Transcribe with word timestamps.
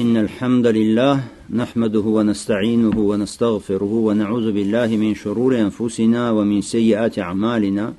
إن 0.00 0.16
الحمد 0.16 0.66
لله 0.66 1.24
نحمده 1.50 2.00
ونستعينه 2.00 2.98
ونستغفره 2.98 3.92
ونعوذ 3.92 4.52
بالله 4.52 4.86
من 4.86 5.14
شرور 5.14 5.60
أنفسنا 5.60 6.30
ومن 6.30 6.60
سيئات 6.60 7.18
أعمالنا. 7.18 7.94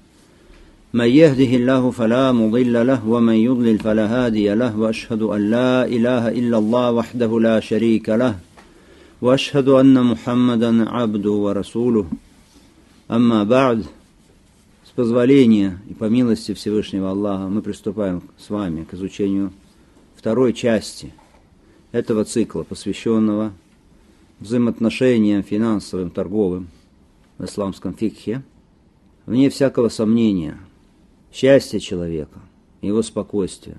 من 0.94 1.06
يهده 1.06 1.52
الله 1.58 1.92
فلا 1.92 2.32
مضل 2.32 2.88
له 2.88 3.08
ومن 3.08 3.34
يضلل 3.34 3.80
فلا 3.80 4.06
هادي 4.06 4.54
له 4.54 4.80
وأشهد 4.80 5.22
أن 5.22 5.50
لا 5.50 5.86
إله 5.86 6.30
إلا 6.30 6.58
الله 6.58 6.92
وحده 6.92 7.40
لا 7.40 7.60
شريك 7.60 8.10
له 8.10 8.36
وأشهد 9.22 9.68
أن 9.68 10.04
محمدا 10.04 10.90
عبده 10.90 11.32
ورسوله. 11.32 12.06
أما 13.12 13.44
بعد 13.44 13.86
С 14.86 14.92
позволения 14.92 15.80
и 15.90 15.94
по 15.96 16.06
милости 16.06 16.54
Всевышнего 16.54 17.10
Аллаха 17.10 17.48
мы 17.48 17.64
приступаем 17.64 18.22
с 18.38 18.52
вами 18.52 18.84
к 18.84 18.94
изучению 18.94 19.52
второй 20.16 20.54
части– 20.54 21.12
этого 21.92 22.26
цикла, 22.26 22.64
посвященного 22.64 23.54
взаимоотношениям 24.40 25.44
финансовым, 25.44 26.12
торговым 26.12 26.68
в 27.38 27.46
исламском 27.46 27.94
фикхе, 27.94 28.44
вне 29.26 29.50
всякого 29.50 29.90
сомнения, 29.90 30.58
счастье 31.32 31.80
человека, 31.80 32.40
его 32.82 33.02
спокойствие, 33.02 33.78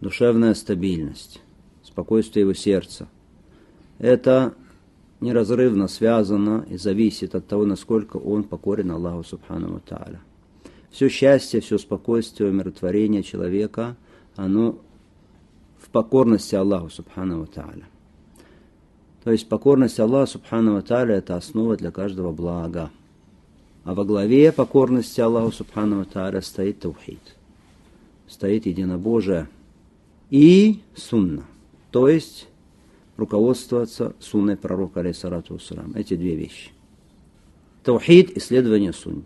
душевная 0.00 0.54
стабильность, 0.54 1.40
спокойствие 1.82 2.42
его 2.42 2.54
сердца, 2.54 3.08
это 3.98 4.54
неразрывно 5.20 5.88
связано 5.88 6.66
и 6.70 6.76
зависит 6.76 7.34
от 7.34 7.46
того, 7.46 7.66
насколько 7.66 8.16
он 8.16 8.44
покорен 8.44 8.90
Аллаху 8.90 9.24
Субхану 9.24 9.80
Тааля. 9.80 10.20
Все 10.90 11.08
счастье, 11.08 11.60
все 11.60 11.78
спокойствие, 11.78 12.50
умиротворение 12.50 13.22
человека, 13.22 13.96
оно 14.36 14.78
покорности 15.92 16.54
Аллаху 16.54 16.90
Субхану 16.90 17.46
Тааля. 17.46 17.86
То 19.24 19.32
есть 19.32 19.48
покорность 19.48 20.00
Аллаху 20.00 20.32
Субхану 20.32 20.80
Тааля 20.82 21.16
это 21.16 21.36
основа 21.36 21.76
для 21.76 21.90
каждого 21.90 22.32
блага. 22.32 22.90
А 23.84 23.94
во 23.94 24.04
главе 24.04 24.52
покорности 24.52 25.20
Аллаху 25.20 25.52
Субхану 25.52 26.04
Тааля 26.04 26.40
стоит 26.40 26.80
Таухид. 26.80 27.36
Стоит 28.28 28.66
единобожие 28.66 29.48
и 30.30 30.80
сунна. 30.94 31.44
То 31.90 32.08
есть 32.08 32.46
руководствоваться 33.16 34.14
сунной 34.20 34.56
пророка, 34.56 35.00
алейсалату 35.00 35.58
Эти 35.94 36.14
две 36.14 36.36
вещи. 36.36 36.70
Таухид– 37.82 38.36
исследование 38.36 38.92
сунни. 38.92 39.24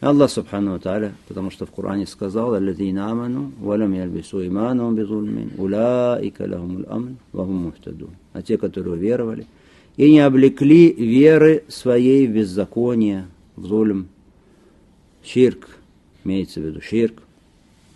Аллах 0.00 0.30
Субхану 0.30 0.78
Тааля, 0.78 1.12
потому 1.26 1.50
что 1.50 1.66
в 1.66 1.72
Коране 1.72 2.06
сказал, 2.06 2.54
«Аллазина 2.54 3.10
аману, 3.10 3.50
валам 3.58 3.92
ялбису 3.92 4.46
иману 4.46 4.92
безульмин, 4.92 5.52
улаика 5.58 6.44
лахумул 6.48 6.84
амн, 6.88 7.16
вахум 7.32 7.56
мухтадун». 7.64 8.10
А 8.32 8.40
те, 8.40 8.58
которые 8.58 8.96
веровали, 8.96 9.46
и 9.96 10.12
не 10.12 10.20
облекли 10.20 10.92
веры 10.92 11.64
своей 11.66 12.28
в 12.28 12.30
беззаконие, 12.30 13.26
в 13.56 13.66
зулм, 13.66 14.06
ширк, 15.24 15.68
имеется 16.22 16.60
в 16.60 16.64
виду 16.64 16.80
ширк, 16.80 17.20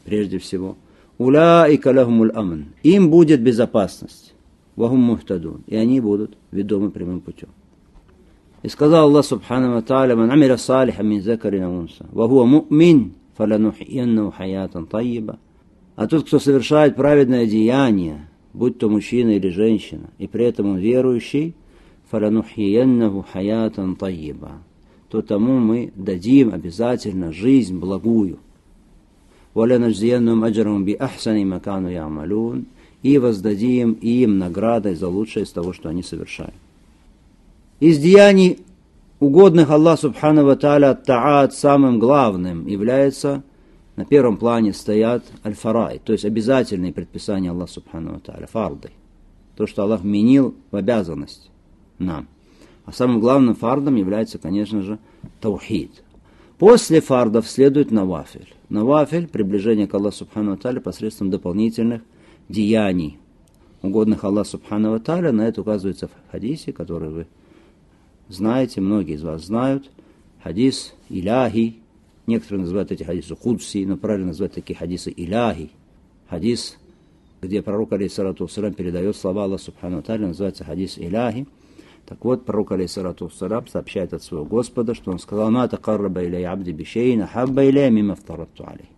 прежде 0.04 0.38
всего. 0.38 0.76
Улаика 1.18 1.92
лахумул 1.92 2.30
амн. 2.34 2.66
Им 2.82 3.10
будет 3.10 3.40
безопасность. 3.42 4.34
Вахум 4.74 4.98
мухтадун. 5.00 5.62
И 5.68 5.76
они 5.76 6.00
будут 6.00 6.36
ведомы 6.50 6.90
прямым 6.90 7.20
путем. 7.20 7.50
И 8.62 8.68
сказал 8.68 9.08
Аллах 9.08 9.24
Субхану 9.24 9.82
Тааля, 9.82 10.14
«Ман 10.14 10.30
амира 10.30 10.56
салиха 10.56 11.02
мин 11.02 11.20
закарина 11.20 11.70
унса, 11.70 12.06
ва 12.12 12.28
хуа 12.28 12.44
му'мин, 12.44 13.12
фаланухиеннау 13.36 14.30
хаятан 14.30 14.86
тайиба». 14.86 15.38
А 15.96 16.06
тот, 16.06 16.26
кто 16.26 16.38
совершает 16.38 16.94
праведное 16.94 17.46
деяние, 17.46 18.28
будь 18.52 18.78
то 18.78 18.88
мужчина 18.88 19.30
или 19.30 19.48
женщина, 19.48 20.10
и 20.18 20.28
при 20.28 20.44
этом 20.44 20.70
он 20.70 20.78
верующий, 20.78 21.54
фаланухиеннау 22.10 23.26
хаятан 23.32 23.96
тайиба, 23.96 24.52
то 25.10 25.22
тому 25.22 25.58
мы 25.58 25.92
дадим 25.96 26.54
обязательно 26.54 27.32
жизнь 27.32 27.78
благую. 27.78 28.38
وَلَنَجْزِيَنَّهُمْ 29.54 30.44
أَجْرَهُمْ 30.44 30.84
بِأَحْسَنِ 30.84 31.44
مَكَانُ 31.44 31.88
يَعْمَلُونَ 31.88 32.64
и 33.02 33.18
воздадим 33.18 33.92
им 34.00 34.38
наградой 34.38 34.94
за 34.94 35.08
лучшее 35.08 35.44
из 35.44 35.50
того, 35.50 35.74
что 35.74 35.90
они 35.90 36.02
совершают. 36.02 36.54
Из 37.82 37.98
деяний, 37.98 38.60
угодных 39.18 39.70
Аллаху 39.70 40.02
Субхану 40.02 40.44
Ва 40.44 40.54
Тааля 40.54 40.94
Таат, 40.94 41.52
самым 41.52 41.98
главным 41.98 42.68
является, 42.68 43.42
на 43.96 44.04
первом 44.04 44.36
плане 44.36 44.72
стоят 44.72 45.24
аль-фарай, 45.44 45.98
то 45.98 46.12
есть 46.12 46.24
обязательные 46.24 46.92
предписания 46.92 47.50
Аллаха 47.50 47.72
Субхану 47.72 48.12
Ва 48.12 48.20
Тааля, 48.20 48.46
фарды. 48.46 48.90
То, 49.56 49.66
что 49.66 49.82
Аллах 49.82 50.02
вменил 50.02 50.54
в 50.70 50.76
обязанность 50.76 51.50
нам. 51.98 52.28
А 52.84 52.92
самым 52.92 53.18
главным 53.18 53.56
фардом 53.56 53.96
является, 53.96 54.38
конечно 54.38 54.82
же, 54.82 55.00
таухид. 55.40 56.04
После 56.58 57.00
фардов 57.00 57.48
следует 57.48 57.90
навафель. 57.90 58.54
Навафель– 58.68 59.26
приближение 59.32 59.88
к 59.88 59.94
Аллаху 59.94 60.18
Субхану 60.18 60.56
Тааля 60.56 60.78
посредством 60.78 61.30
дополнительных 61.30 62.02
деяний, 62.48 63.18
угодных 63.82 64.22
Аллаху 64.22 64.50
Субхану 64.50 65.00
Тааля. 65.00 65.32
На 65.32 65.48
это 65.48 65.62
указывается 65.62 66.06
в 66.06 66.30
хадисе, 66.30 66.72
который 66.72 67.08
вы 67.08 67.26
знаете, 68.28 68.80
многие 68.80 69.14
из 69.14 69.22
вас 69.22 69.44
знают, 69.44 69.90
хадис 70.42 70.94
Иляхи, 71.08 71.76
некоторые 72.26 72.62
называют 72.62 72.92
эти 72.92 73.02
хадисы 73.02 73.36
Худси, 73.36 73.84
но 73.84 73.96
правильно 73.96 74.28
называть 74.28 74.52
такие 74.52 74.76
хадисы 74.76 75.12
Иляхи. 75.14 75.70
Хадис, 76.28 76.78
где 77.40 77.62
пророк, 77.62 77.92
алейхиссалату 77.92 78.44
waссалам, 78.44 78.74
передает 78.74 79.16
слова 79.16 79.44
Аллаха 79.44 79.64
Субхану 79.64 80.02
Тааля, 80.02 80.28
называется 80.28 80.64
хадис 80.64 80.98
Иляхи. 80.98 81.46
Так 82.06 82.24
вот, 82.24 82.44
пророк, 82.44 82.72
алейхиссалату 82.72 83.26
waссалам, 83.26 83.66
сообщает 83.66 84.14
от 84.14 84.22
своего 84.22 84.44
Господа, 84.46 84.94
что 84.94 85.10
он 85.10 85.18
сказал, 85.18 85.50
«Ма 85.50 85.68
такарраба 85.68 86.24
иляй 86.24 86.44
абди 86.44 86.70
бишейна, 86.70 87.26
хабба 87.26 87.68
иляй 87.68 87.90
мимо 87.90 88.14
вторатту 88.14 88.64
алей». 88.66 88.88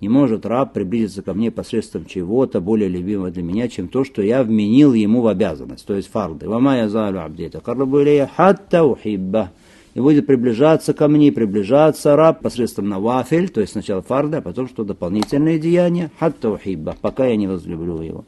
Не 0.00 0.08
может 0.08 0.46
раб 0.46 0.72
приблизиться 0.72 1.22
ко 1.22 1.32
мне 1.32 1.50
посредством 1.50 2.06
чего-то 2.06 2.60
более 2.60 2.88
любимого 2.88 3.30
для 3.30 3.42
меня, 3.42 3.68
чем 3.68 3.86
то, 3.86 4.02
что 4.04 4.20
я 4.20 4.42
вменил 4.42 4.94
ему 4.94 5.20
в 5.20 5.28
обязанность, 5.28 5.86
то 5.86 5.94
есть 5.94 6.10
фарды. 6.10 6.48
Вама 6.48 6.76
я 6.76 6.88
залю 6.88 7.22
абдета 7.22 7.60
каррабу 7.60 8.02
илея 8.02 8.28
хатта 8.34 8.84
ухибба. 8.84 9.52
И 9.94 10.00
будет 10.00 10.26
приближаться 10.26 10.94
ко 10.94 11.06
мне, 11.06 11.30
приближаться 11.30 12.16
раб 12.16 12.40
посредством 12.40 12.88
навафель, 12.88 13.50
то 13.50 13.60
есть 13.60 13.74
сначала 13.74 14.02
фарды, 14.02 14.38
а 14.38 14.40
потом 14.40 14.66
что 14.66 14.84
дополнительные 14.84 15.58
деяния, 15.58 16.10
хатта 16.18 16.50
ухибба, 16.50 16.96
пока 17.00 17.26
я 17.26 17.36
не 17.36 17.46
возлюблю 17.46 18.00
его. 18.00 18.24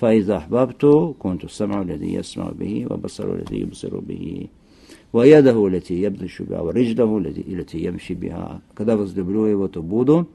فإذا 0.00 0.36
أحببت 0.36 1.14
كنت 1.18 1.44
السمع 1.44 1.82
الذي 1.82 2.14
يسمع 2.14 2.50
به 2.50 2.86
وبصر 2.90 3.34
الذي 3.34 3.60
يبصر 3.60 3.98
به 3.98 4.46
ويده 5.12 5.66
التي 5.66 6.02
يبطش 6.02 6.42
بها 6.42 6.60
ورجله 6.60 7.18
التي 7.18 7.78
يمشي 7.84 8.14
بها. 8.14 8.60
Когда 8.74 8.96
возлюблю 8.96 9.46
его, 9.46 9.68
то 9.68 9.82
буду 9.82 10.28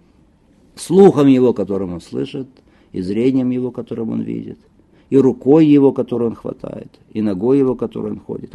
слухом 0.81 1.27
его, 1.27 1.53
которым 1.53 1.95
он 1.95 2.01
слышит, 2.01 2.49
и 2.93 3.03
зрением 3.03 3.51
его, 3.51 3.71
которым 3.71 4.11
он 4.11 4.23
видит, 4.23 4.59
и 5.11 5.17
рукой 5.17 5.67
его, 5.67 5.93
которую 5.93 6.31
он 6.31 6.37
хватает, 6.37 6.89
и 7.13 7.23
ногой 7.23 7.59
его, 7.59 7.75
которую 7.75 8.15
он 8.15 8.21
ходит. 8.21 8.55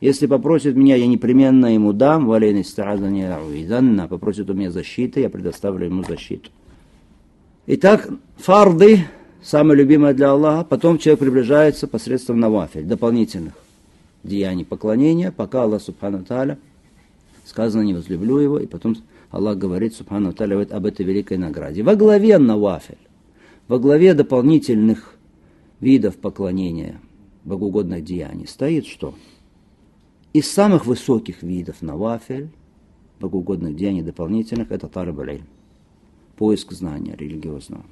Если 0.00 0.26
попросит 0.26 0.76
меня, 0.76 0.96
я 0.96 1.06
непременно 1.06 1.72
ему 1.72 1.92
дам, 1.92 2.26
попросит 4.08 4.50
у 4.50 4.54
меня 4.54 4.70
защиты, 4.70 5.20
я 5.20 5.30
предоставлю 5.30 5.86
ему 5.86 6.04
защиту. 6.04 6.50
Итак, 7.66 8.08
фарды, 8.36 9.06
самое 9.42 9.78
любимое 9.78 10.14
для 10.14 10.30
Аллаха, 10.30 10.64
потом 10.64 10.98
человек 10.98 11.20
приближается 11.20 11.88
посредством 11.88 12.38
навафель, 12.38 12.84
дополнительных 12.84 13.54
деяний 14.22 14.64
поклонения, 14.64 15.32
пока 15.32 15.62
Аллах 15.62 15.82
Субхану 15.82 16.24
Таля 16.24 16.58
сказано, 17.44 17.82
не 17.82 17.94
возлюблю 17.94 18.38
его, 18.38 18.58
и 18.58 18.66
потом 18.66 18.96
Аллах 19.30 19.58
говорит, 19.58 19.94
Субхану 19.94 20.32
Таля, 20.32 20.60
об 20.62 20.86
этой 20.86 21.04
великой 21.04 21.38
награде. 21.38 21.82
Во 21.82 21.96
главе 21.96 22.38
навафель, 22.38 22.98
во 23.68 23.78
главе 23.78 24.14
дополнительных 24.14 25.16
видов 25.80 26.16
поклонения, 26.16 27.00
богоугодных 27.44 28.04
деяний 28.04 28.46
стоит 28.46 28.86
что? 28.86 29.14
Из 30.32 30.50
самых 30.50 30.86
высоких 30.86 31.42
видов 31.42 31.82
навафель, 31.82 32.50
богоугодных 33.20 33.74
деяний 33.76 34.02
дополнительных, 34.02 34.70
это 34.70 34.88
тарабалей, 34.88 35.42
поиск 36.36 36.72
знания 36.72 37.16
религиозного. 37.16 37.84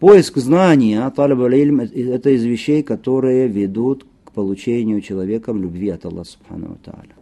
Поиск 0.00 0.36
знания, 0.36 1.10
талабалильм, 1.10 1.80
это 1.80 2.30
из 2.30 2.44
вещей, 2.44 2.84
которые 2.84 3.48
ведут 3.48 4.06
к 4.24 4.30
получению 4.30 5.00
человеком 5.00 5.60
любви 5.60 5.88
от 5.88 6.04
Аллаха 6.04 6.30
Субхану 6.30 6.78
Тааля. 6.84 7.17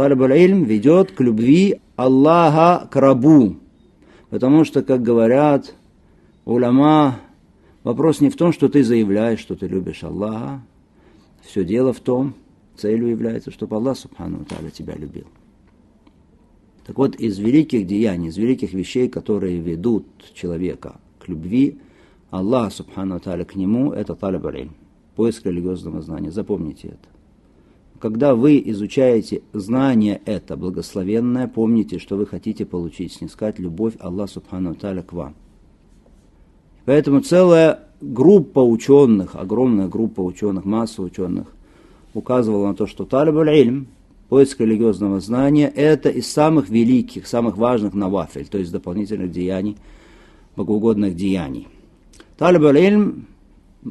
Талиб 0.00 0.22
илм 0.22 0.64
ведет 0.64 1.12
к 1.12 1.20
любви 1.20 1.78
Аллаха 1.94 2.88
к 2.90 2.96
рабу. 2.96 3.56
Потому 4.30 4.64
что, 4.64 4.82
как 4.82 5.02
говорят 5.02 5.74
уляма, 6.46 7.20
вопрос 7.84 8.22
не 8.22 8.30
в 8.30 8.36
том, 8.36 8.54
что 8.54 8.70
ты 8.70 8.82
заявляешь, 8.82 9.40
что 9.40 9.56
ты 9.56 9.66
любишь 9.66 10.02
Аллаха. 10.02 10.62
Все 11.42 11.66
дело 11.66 11.92
в 11.92 12.00
том, 12.00 12.32
целью 12.76 13.08
является, 13.08 13.50
чтобы 13.50 13.76
Аллах, 13.76 13.98
Субхану 13.98 14.46
Таля, 14.46 14.70
тебя 14.70 14.94
любил. 14.94 15.26
Так 16.86 16.96
вот, 16.96 17.16
из 17.16 17.38
великих 17.38 17.86
деяний, 17.86 18.30
из 18.30 18.38
великих 18.38 18.72
вещей, 18.72 19.06
которые 19.06 19.58
ведут 19.58 20.06
человека 20.32 20.98
к 21.18 21.28
любви 21.28 21.78
Аллах, 22.30 22.72
субхану 22.72 23.20
таля, 23.20 23.44
к 23.44 23.54
нему, 23.54 23.92
это 23.92 24.14
талиб 24.14 24.70
поиск 25.14 25.44
религиозного 25.44 26.00
знания. 26.00 26.30
Запомните 26.30 26.88
это. 26.88 27.19
Когда 28.00 28.34
вы 28.34 28.62
изучаете 28.64 29.42
знание 29.52 30.22
это, 30.24 30.56
благословенное, 30.56 31.46
помните, 31.46 31.98
что 31.98 32.16
вы 32.16 32.26
хотите 32.26 32.64
получить, 32.64 33.12
снискать 33.12 33.58
любовь 33.58 33.92
Аллаха 34.00 34.32
Субхану 34.32 34.74
Таля 34.74 35.02
к 35.02 35.12
вам. 35.12 35.34
Поэтому 36.86 37.20
целая 37.20 37.80
группа 38.00 38.60
ученых, 38.60 39.36
огромная 39.36 39.86
группа 39.86 40.22
ученых, 40.22 40.64
масса 40.64 41.02
ученых, 41.02 41.48
указывала 42.14 42.68
на 42.68 42.74
то, 42.74 42.86
что 42.86 43.04
талиб 43.04 43.36
аль 43.36 43.84
поиск 44.30 44.60
религиозного 44.60 45.20
знания, 45.20 45.68
это 45.68 46.08
из 46.08 46.26
самых 46.26 46.70
великих, 46.70 47.26
самых 47.26 47.58
важных 47.58 47.92
навафель, 47.92 48.46
то 48.46 48.56
есть 48.56 48.72
дополнительных 48.72 49.30
деяний, 49.30 49.76
богоугодных 50.56 51.14
деяний. 51.14 51.68
Талиб 52.38 52.62
аль 52.62 53.12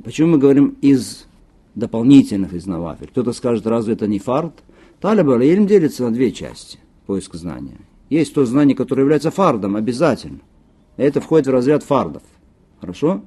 почему 0.03 0.31
мы 0.31 0.37
говорим 0.39 0.77
из 0.81 1.27
дополнительных 1.75 2.53
из 2.53 2.65
навафель? 2.65 3.07
Кто-то 3.07 3.33
скажет, 3.33 3.67
разве 3.67 3.93
это 3.93 4.07
не 4.07 4.19
фард? 4.19 4.53
Талиб 4.99 5.29
аль 5.29 5.65
делится 5.65 6.03
на 6.03 6.11
две 6.11 6.31
части, 6.31 6.79
поиск 7.05 7.35
знания. 7.35 7.77
Есть 8.09 8.33
то 8.33 8.45
знание, 8.45 8.75
которое 8.75 9.03
является 9.03 9.31
фардом, 9.31 9.75
обязательно. 9.75 10.39
Это 10.97 11.21
входит 11.21 11.47
в 11.47 11.51
разряд 11.51 11.83
фардов. 11.83 12.23
Хорошо? 12.81 13.21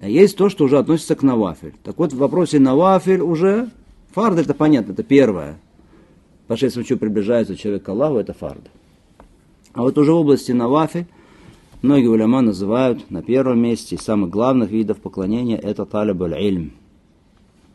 А 0.00 0.08
есть 0.08 0.36
то, 0.36 0.48
что 0.48 0.64
уже 0.64 0.78
относится 0.78 1.14
к 1.14 1.22
навафель. 1.22 1.74
Так 1.84 1.98
вот, 1.98 2.12
в 2.12 2.18
вопросе 2.18 2.58
навафель 2.58 3.20
уже 3.20 3.70
фард 4.12 4.38
это 4.38 4.54
понятно, 4.54 4.92
это 4.92 5.02
первое. 5.02 5.58
Посредством 6.46 6.84
чего 6.84 6.98
приближается 6.98 7.56
человек 7.56 7.84
к 7.84 7.88
Аллаху, 7.88 8.16
это 8.16 8.32
фард. 8.32 8.70
А 9.72 9.82
вот 9.82 9.96
уже 9.98 10.12
в 10.12 10.16
области 10.16 10.52
навафель 10.52 11.06
многие 11.80 12.08
уляма 12.08 12.40
называют 12.40 13.10
на 13.10 13.22
первом 13.22 13.60
месте 13.60 13.96
самых 13.96 14.30
главных 14.30 14.70
видов 14.70 14.98
поклонения 14.98 15.56
это 15.56 15.86
талиб 15.86 16.20
ильм 16.20 16.72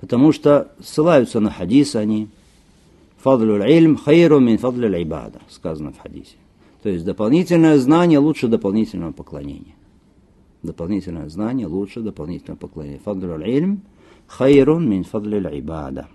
Потому 0.06 0.32
что 0.34 0.72
ссылаются 0.84 1.40
на 1.40 1.50
хадис 1.50 1.96
они. 1.96 2.30
Фадлю 3.18 3.56
ильм 3.66 3.98
хайру 3.98 4.40
мин 4.40 4.60
фадлю 4.60 4.88
ибада, 5.02 5.40
сказано 5.50 5.94
в 5.94 5.98
хадисе. 5.98 6.36
То 6.84 6.90
есть 6.90 7.04
дополнительное 7.04 7.80
знание 7.80 8.20
лучше 8.20 8.48
дополнительного 8.48 9.14
поклонения 9.14 9.74
дополнительное 10.62 11.28
знание 11.28 11.66
лучше 11.66 12.02
дополнительного 12.02 12.60
поклонения. 12.60 13.00
Фадлю 13.04 13.40
ильм 13.42 13.82
хайрун 14.28 14.88
мин 14.88 15.06
фадлю 15.06 15.40
ибада. 15.40 16.08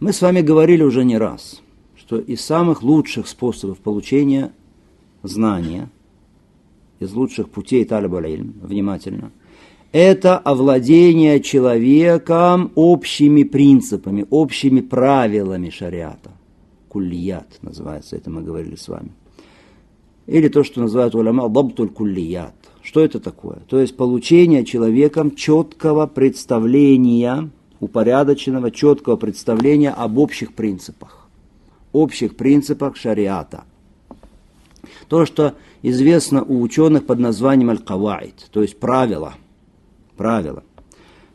Мы 0.00 0.12
с 0.12 0.20
вами 0.20 0.42
говорили 0.42 0.82
уже 0.82 1.02
не 1.02 1.16
раз, 1.16 1.62
что 1.96 2.18
из 2.18 2.42
самых 2.42 2.82
лучших 2.82 3.26
способов 3.26 3.78
получения 3.78 4.52
знания, 5.22 5.88
из 6.98 7.10
лучших 7.14 7.48
путей 7.48 7.86
талиба 7.86 8.20
ильм, 8.20 8.52
внимательно, 8.60 9.32
это 9.94 10.38
овладение 10.38 11.38
человеком 11.38 12.72
общими 12.74 13.44
принципами, 13.44 14.26
общими 14.28 14.80
правилами 14.80 15.70
шариата. 15.70 16.32
Куллият 16.88 17.46
называется, 17.62 18.16
это 18.16 18.28
мы 18.28 18.42
говорили 18.42 18.74
с 18.74 18.88
вами. 18.88 19.12
Или 20.26 20.48
то, 20.48 20.64
что 20.64 20.80
называют 20.80 21.14
уляма 21.14 21.48
дабтуль 21.48 21.90
куллият. 21.90 22.56
Что 22.82 23.04
это 23.04 23.20
такое? 23.20 23.58
То 23.68 23.78
есть 23.78 23.96
получение 23.96 24.64
человеком 24.64 25.36
четкого 25.36 26.08
представления, 26.08 27.50
упорядоченного, 27.78 28.72
четкого 28.72 29.14
представления 29.14 29.90
об 29.90 30.18
общих 30.18 30.54
принципах. 30.54 31.28
Общих 31.92 32.34
принципах 32.36 32.96
шариата. 32.96 33.62
То, 35.06 35.24
что 35.24 35.54
известно 35.82 36.42
у 36.42 36.60
ученых 36.62 37.06
под 37.06 37.20
названием 37.20 37.70
аль-каваид, 37.70 38.48
то 38.50 38.60
есть 38.60 38.80
правила. 38.80 39.34
Правила. 40.16 40.62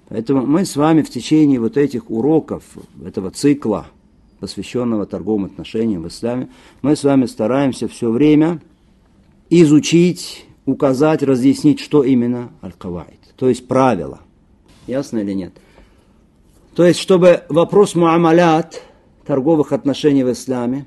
Поэтому 0.08 0.46
мы 0.46 0.66
с 0.66 0.76
вами 0.76 1.02
в 1.02 1.10
течение 1.10 1.60
вот 1.60 1.78
этих 1.78 2.10
уроков, 2.10 2.64
этого 3.06 3.32
цикла, 3.32 3.88
посвященного 4.40 5.06
торговым 5.06 5.46
отношениям 5.46 6.04
в 6.04 6.08
исламе, 6.08 6.50
мы 6.82 6.96
с 6.96 7.04
вами 7.04 7.26
стараемся 7.26 7.88
все 7.88 8.10
время 8.10 8.62
изучить 9.50 10.46
указать, 10.66 11.24
разъяснить, 11.24 11.80
что 11.80 12.04
именно 12.04 12.52
аль-каваид, 12.64 13.20
то 13.36 13.50
есть 13.50 13.68
правила. 13.68 14.20
Ясно 14.88 15.20
или 15.20 15.34
нет? 15.34 15.54
То 16.76 16.86
есть, 16.86 17.00
чтобы 17.00 17.44
вопрос 17.50 17.96
муамалят, 17.96 18.82
торговых 19.26 19.74
отношений 19.74 20.24
в 20.24 20.32
исламе, 20.32 20.86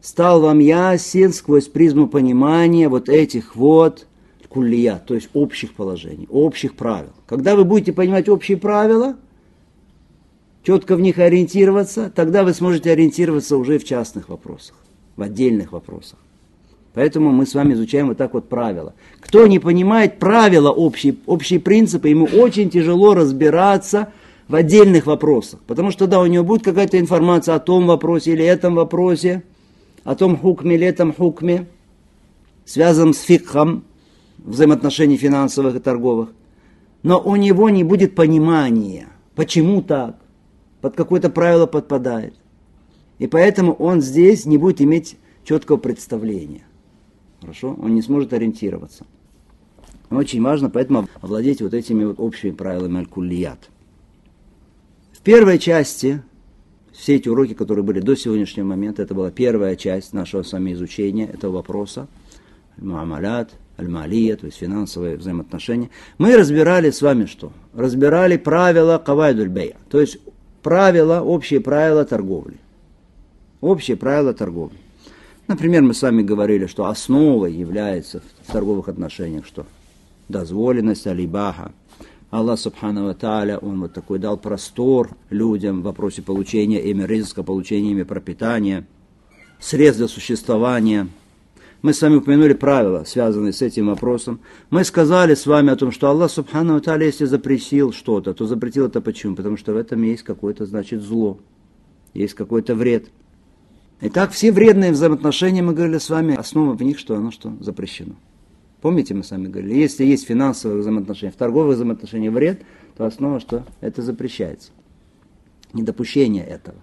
стал 0.00 0.40
вам 0.40 0.58
ясен 0.58 1.32
сквозь 1.32 1.68
призму 1.68 2.08
понимания 2.08 2.88
вот 2.88 3.08
этих 3.08 3.56
вот 3.56 4.06
куллия, 4.48 5.00
то 5.06 5.14
есть 5.14 5.28
общих 5.34 5.74
положений, 5.74 6.26
общих 6.30 6.74
правил. 6.74 7.12
Когда 7.26 7.54
вы 7.54 7.64
будете 7.64 7.92
понимать 7.92 8.28
общие 8.28 8.56
правила, 8.56 9.16
четко 10.62 10.96
в 10.96 11.00
них 11.00 11.18
ориентироваться, 11.18 12.10
тогда 12.14 12.44
вы 12.44 12.54
сможете 12.54 12.90
ориентироваться 12.90 13.56
уже 13.56 13.78
в 13.78 13.84
частных 13.84 14.28
вопросах, 14.28 14.76
в 15.16 15.22
отдельных 15.22 15.72
вопросах. 15.72 16.18
Поэтому 16.94 17.30
мы 17.30 17.46
с 17.46 17.54
вами 17.54 17.74
изучаем 17.74 18.08
вот 18.08 18.16
так 18.16 18.34
вот 18.34 18.48
правила. 18.48 18.94
Кто 19.20 19.46
не 19.46 19.58
понимает 19.58 20.18
правила, 20.18 20.70
общие, 20.70 21.14
общие 21.26 21.60
принципы, 21.60 22.08
ему 22.08 22.24
очень 22.24 22.70
тяжело 22.70 23.14
разбираться 23.14 24.12
в 24.48 24.54
отдельных 24.54 25.06
вопросах. 25.06 25.60
Потому 25.66 25.90
что 25.90 26.06
да, 26.06 26.20
у 26.20 26.26
него 26.26 26.42
будет 26.42 26.64
какая-то 26.64 26.98
информация 26.98 27.54
о 27.54 27.60
том 27.60 27.86
вопросе 27.86 28.32
или 28.32 28.44
этом 28.44 28.74
вопросе, 28.74 29.44
о 30.04 30.16
том 30.16 30.36
хукме 30.36 30.74
или 30.74 30.86
этом 30.86 31.12
хукме, 31.12 31.66
связанном 32.64 33.12
с 33.12 33.20
фикхом, 33.20 33.84
взаимоотношений 34.38 35.16
финансовых 35.16 35.76
и 35.76 35.80
торговых. 35.80 36.30
Но 37.02 37.20
у 37.20 37.36
него 37.36 37.70
не 37.70 37.84
будет 37.84 38.14
понимания, 38.14 39.08
почему 39.34 39.82
так, 39.82 40.18
под 40.80 40.96
какое-то 40.96 41.30
правило 41.30 41.66
подпадает. 41.66 42.34
И 43.18 43.26
поэтому 43.26 43.72
он 43.72 44.00
здесь 44.00 44.46
не 44.46 44.58
будет 44.58 44.80
иметь 44.80 45.16
четкого 45.44 45.76
представления. 45.76 46.64
Хорошо? 47.40 47.76
Он 47.80 47.94
не 47.94 48.02
сможет 48.02 48.32
ориентироваться. 48.32 49.06
Очень 50.10 50.42
важно 50.42 50.70
поэтому 50.70 51.08
овладеть 51.20 51.60
вот 51.60 51.74
этими 51.74 52.04
вот 52.04 52.18
общими 52.18 52.50
правилами 52.50 52.98
аль-куллият. 52.98 53.70
В 55.12 55.20
первой 55.20 55.58
части, 55.58 56.22
все 56.92 57.16
эти 57.16 57.28
уроки, 57.28 57.54
которые 57.54 57.84
были 57.84 58.00
до 58.00 58.16
сегодняшнего 58.16 58.66
момента, 58.66 59.02
это 59.02 59.14
была 59.14 59.30
первая 59.30 59.76
часть 59.76 60.12
нашего 60.12 60.42
с 60.42 60.54
изучения 60.54 61.26
этого 61.26 61.56
вопроса, 61.56 62.08
аль-муамалят, 62.78 63.52
аль-малия, 63.78 64.36
то 64.36 64.46
есть 64.46 64.58
финансовые 64.58 65.16
взаимоотношения. 65.16 65.90
Мы 66.18 66.36
разбирали 66.36 66.90
с 66.90 67.00
вами 67.02 67.26
что? 67.26 67.52
Разбирали 67.74 68.36
правила 68.36 68.98
кавайдуль 68.98 69.48
бея, 69.48 69.76
то 69.88 70.00
есть 70.00 70.18
правила, 70.62 71.20
общие 71.20 71.60
правила 71.60 72.04
торговли. 72.04 72.56
Общие 73.60 73.96
правила 73.96 74.34
торговли. 74.34 74.78
Например, 75.46 75.82
мы 75.82 75.94
с 75.94 76.02
вами 76.02 76.22
говорили, 76.22 76.66
что 76.66 76.86
основой 76.86 77.54
является 77.54 78.22
в 78.46 78.52
торговых 78.52 78.88
отношениях 78.88 79.46
что? 79.46 79.66
Дозволенность 80.28 81.06
алибаха. 81.06 81.72
Аллах 82.30 82.58
Субхану 82.58 83.14
Тааля, 83.14 83.56
Он 83.56 83.80
вот 83.80 83.94
такой 83.94 84.18
дал 84.18 84.36
простор 84.36 85.16
людям 85.30 85.80
в 85.80 85.84
вопросе 85.84 86.20
получения 86.20 86.78
ими 86.78 87.04
ризка, 87.04 87.42
получения 87.42 87.92
ими 87.92 88.02
пропитания, 88.02 88.86
средств 89.58 89.98
для 89.98 90.08
существования. 90.08 91.08
Мы 91.82 91.94
с 91.94 92.02
вами 92.02 92.16
упомянули 92.16 92.54
правила, 92.54 93.04
связанные 93.04 93.52
с 93.52 93.62
этим 93.62 93.86
вопросом. 93.86 94.40
Мы 94.70 94.82
сказали 94.84 95.34
с 95.34 95.46
вами 95.46 95.72
о 95.72 95.76
том, 95.76 95.92
что 95.92 96.08
Аллах 96.08 96.30
Субхану 96.30 96.80
Тааля, 96.80 97.06
если 97.06 97.24
запретил 97.24 97.92
что-то, 97.92 98.34
то 98.34 98.46
запретил 98.46 98.86
это 98.86 99.00
почему? 99.00 99.36
Потому 99.36 99.56
что 99.56 99.72
в 99.72 99.76
этом 99.76 100.02
есть 100.02 100.24
какое-то, 100.24 100.66
значит, 100.66 101.02
зло, 101.02 101.38
есть 102.14 102.34
какой-то 102.34 102.74
вред– 102.74 103.10
Итак, 104.00 104.30
все 104.30 104.52
вредные 104.52 104.92
взаимоотношения, 104.92 105.60
мы 105.60 105.74
говорили 105.74 105.98
с 105.98 106.08
вами, 106.08 106.36
основа 106.36 106.74
в 106.74 106.82
них, 106.82 107.00
что 107.00 107.16
оно 107.16 107.32
что 107.32 107.52
запрещено. 107.58 108.14
Помните, 108.80 109.12
мы 109.12 109.24
с 109.24 109.32
вами 109.32 109.48
говорили, 109.48 109.74
если 109.74 110.04
есть 110.04 110.24
финансовые 110.24 110.82
взаимоотношения, 110.82 111.32
в 111.32 111.36
торговых 111.36 111.74
взаимоотношениях 111.74 112.32
вред, 112.32 112.62
то 112.96 113.06
основа, 113.06 113.40
что 113.40 113.64
это 113.80 114.02
запрещается. 114.02 114.70
Недопущение 115.72 116.44
этого. 116.44 116.76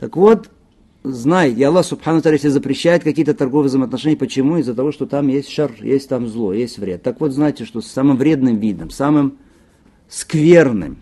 Так 0.00 0.16
вот, 0.16 0.50
знай, 1.02 1.52
и 1.52 1.62
Аллах 1.62 1.84
Субхану 1.86 2.20
если 2.24 2.48
запрещает 2.48 3.04
какие-то 3.04 3.34
торговые 3.34 3.68
взаимоотношения, 3.68 4.16
почему? 4.16 4.58
Из-за 4.58 4.74
того, 4.74 4.92
что 4.92 5.06
там 5.06 5.28
есть 5.28 5.48
шар, 5.48 5.72
есть 5.80 6.08
там 6.08 6.28
зло, 6.28 6.52
есть 6.52 6.78
вред. 6.78 7.02
Так 7.02 7.20
вот, 7.20 7.32
знайте, 7.32 7.64
что 7.64 7.80
самым 7.80 8.16
вредным 8.16 8.58
видом, 8.58 8.90
самым 8.90 9.38
скверным, 10.08 10.98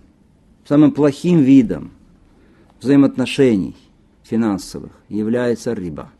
самым 0.66 0.92
плохим 0.92 1.40
видом 1.40 1.92
взаимоотношений– 2.80 3.76
финансовых 4.28 4.92
является 5.08 5.72
риба. 5.72 6.10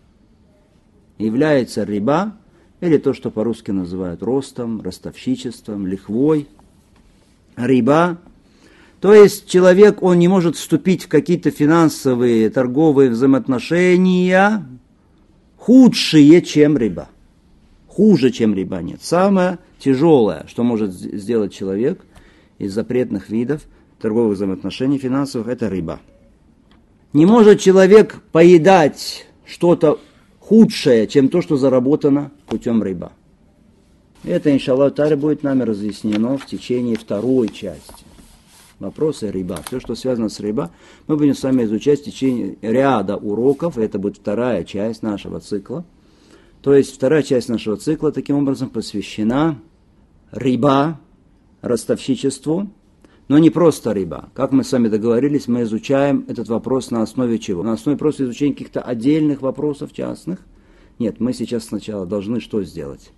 Является 1.19 1.85
риба, 1.85 2.37
или 2.81 2.97
то, 2.97 3.13
что 3.13 3.31
по-русски 3.31 3.71
называют 3.71 4.23
ростом, 4.23 4.81
ростовщичеством, 4.81 5.87
лихвой. 5.87 6.49
Риба. 7.57 8.19
То 9.01 9.15
есть 9.15 9.49
человек, 9.49 10.03
он 10.03 10.19
не 10.19 10.27
может 10.27 10.57
вступить 10.57 11.05
в 11.05 11.09
какие-то 11.09 11.51
финансовые, 11.51 12.51
торговые 12.51 13.11
взаимоотношения 13.11 14.67
худшие, 15.57 16.43
чем 16.43 16.77
риба. 16.77 17.09
Хуже, 17.87 18.31
чем 18.31 18.55
риба 18.55 18.83
нет. 18.83 19.01
Самое 19.03 19.59
тяжелое, 19.79 20.47
что 20.49 20.65
может 20.65 20.93
сделать 20.93 21.53
человек 21.53 22.05
из 22.59 22.73
запретных 22.75 23.31
видов 23.31 23.63
торговых 24.01 24.37
взаимоотношений 24.37 24.99
финансовых, 24.99 25.49
это 25.49 25.69
рыба. 25.69 26.01
Не 27.13 27.27
может 27.27 27.61
человек 27.61 28.21
поедать 28.33 29.27
что-то 29.45 30.01
худшее, 30.41 31.07
чем 31.07 31.29
то, 31.29 31.43
что 31.43 31.57
заработано 31.57 32.33
путем 32.47 32.83
рыба. 32.83 33.13
Это, 34.25 34.53
иншаллах, 34.53 34.95
будет 35.17 35.43
нами 35.43 35.63
разъяснено 35.63 36.39
в 36.39 36.47
течение 36.47 36.97
второй 36.97 37.49
части. 37.49 38.08
Вопросы 38.79 39.33
рыба. 39.33 39.59
Все, 39.67 39.81
что 39.81 39.97
связано 39.97 40.29
с 40.29 40.39
рыба, 40.39 40.71
мы 41.09 41.17
будем 41.17 41.35
с 41.35 41.43
вами 41.43 41.65
изучать 41.65 42.01
в 42.01 42.05
течение 42.05 42.57
ряда 42.63 43.17
уроков. 43.17 43.77
Это 43.77 43.99
будет 43.99 44.19
вторая 44.19 44.63
часть 44.63 45.03
нашего 45.03 45.41
цикла. 45.41 45.85
То 46.63 46.75
есть 46.75 46.95
вторая 46.95 47.23
часть 47.23 47.49
нашего 47.49 47.77
цикла 47.77 48.13
таким 48.13 48.37
образом 48.37 48.69
посвящена 48.71 49.61
рыба, 50.31 51.01
ростовщичеству, 51.61 52.71
но 53.27 53.39
не 53.39 53.51
просто 53.51 53.93
рыба. 53.93 54.31
Как 54.35 54.53
мы 54.53 54.63
с 54.63 54.73
вами 54.73 54.89
договорились, 54.89 55.49
мы 55.49 55.63
изучаем 55.63 56.25
этот 56.29 56.49
вопрос 56.49 56.91
на 56.91 57.03
основе 57.03 57.39
чего? 57.39 57.63
На 57.63 57.73
основе 57.73 57.99
просто 57.99 58.25
изучения 58.25 58.55
каких-то 58.55 58.81
отдельных 58.81 59.43
вопросов 59.43 59.93
частных. 59.93 60.39
Нет, 60.99 61.21
мы 61.21 61.33
сейчас 61.33 61.67
сначала 61.67 62.07
должны 62.07 62.41
что 62.41 62.63
сделать? 62.63 63.11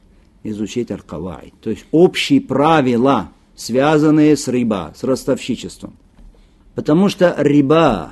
Изучить 0.43 0.91
аркавай. 0.91 1.53
То 1.61 1.71
есть 1.71 1.85
общие 1.93 2.41
правила, 2.41 3.31
связанные 3.61 4.39
с 4.39 4.49
рыба, 4.49 4.95
с 4.97 5.05
ростовщичеством. 5.05 5.93
Потому 6.75 7.11
что 7.11 7.35
рыба, 7.37 8.11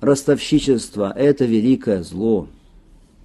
ростовщичество– 0.00 1.12
это 1.16 1.44
великое 1.44 2.04
зло. 2.04 2.46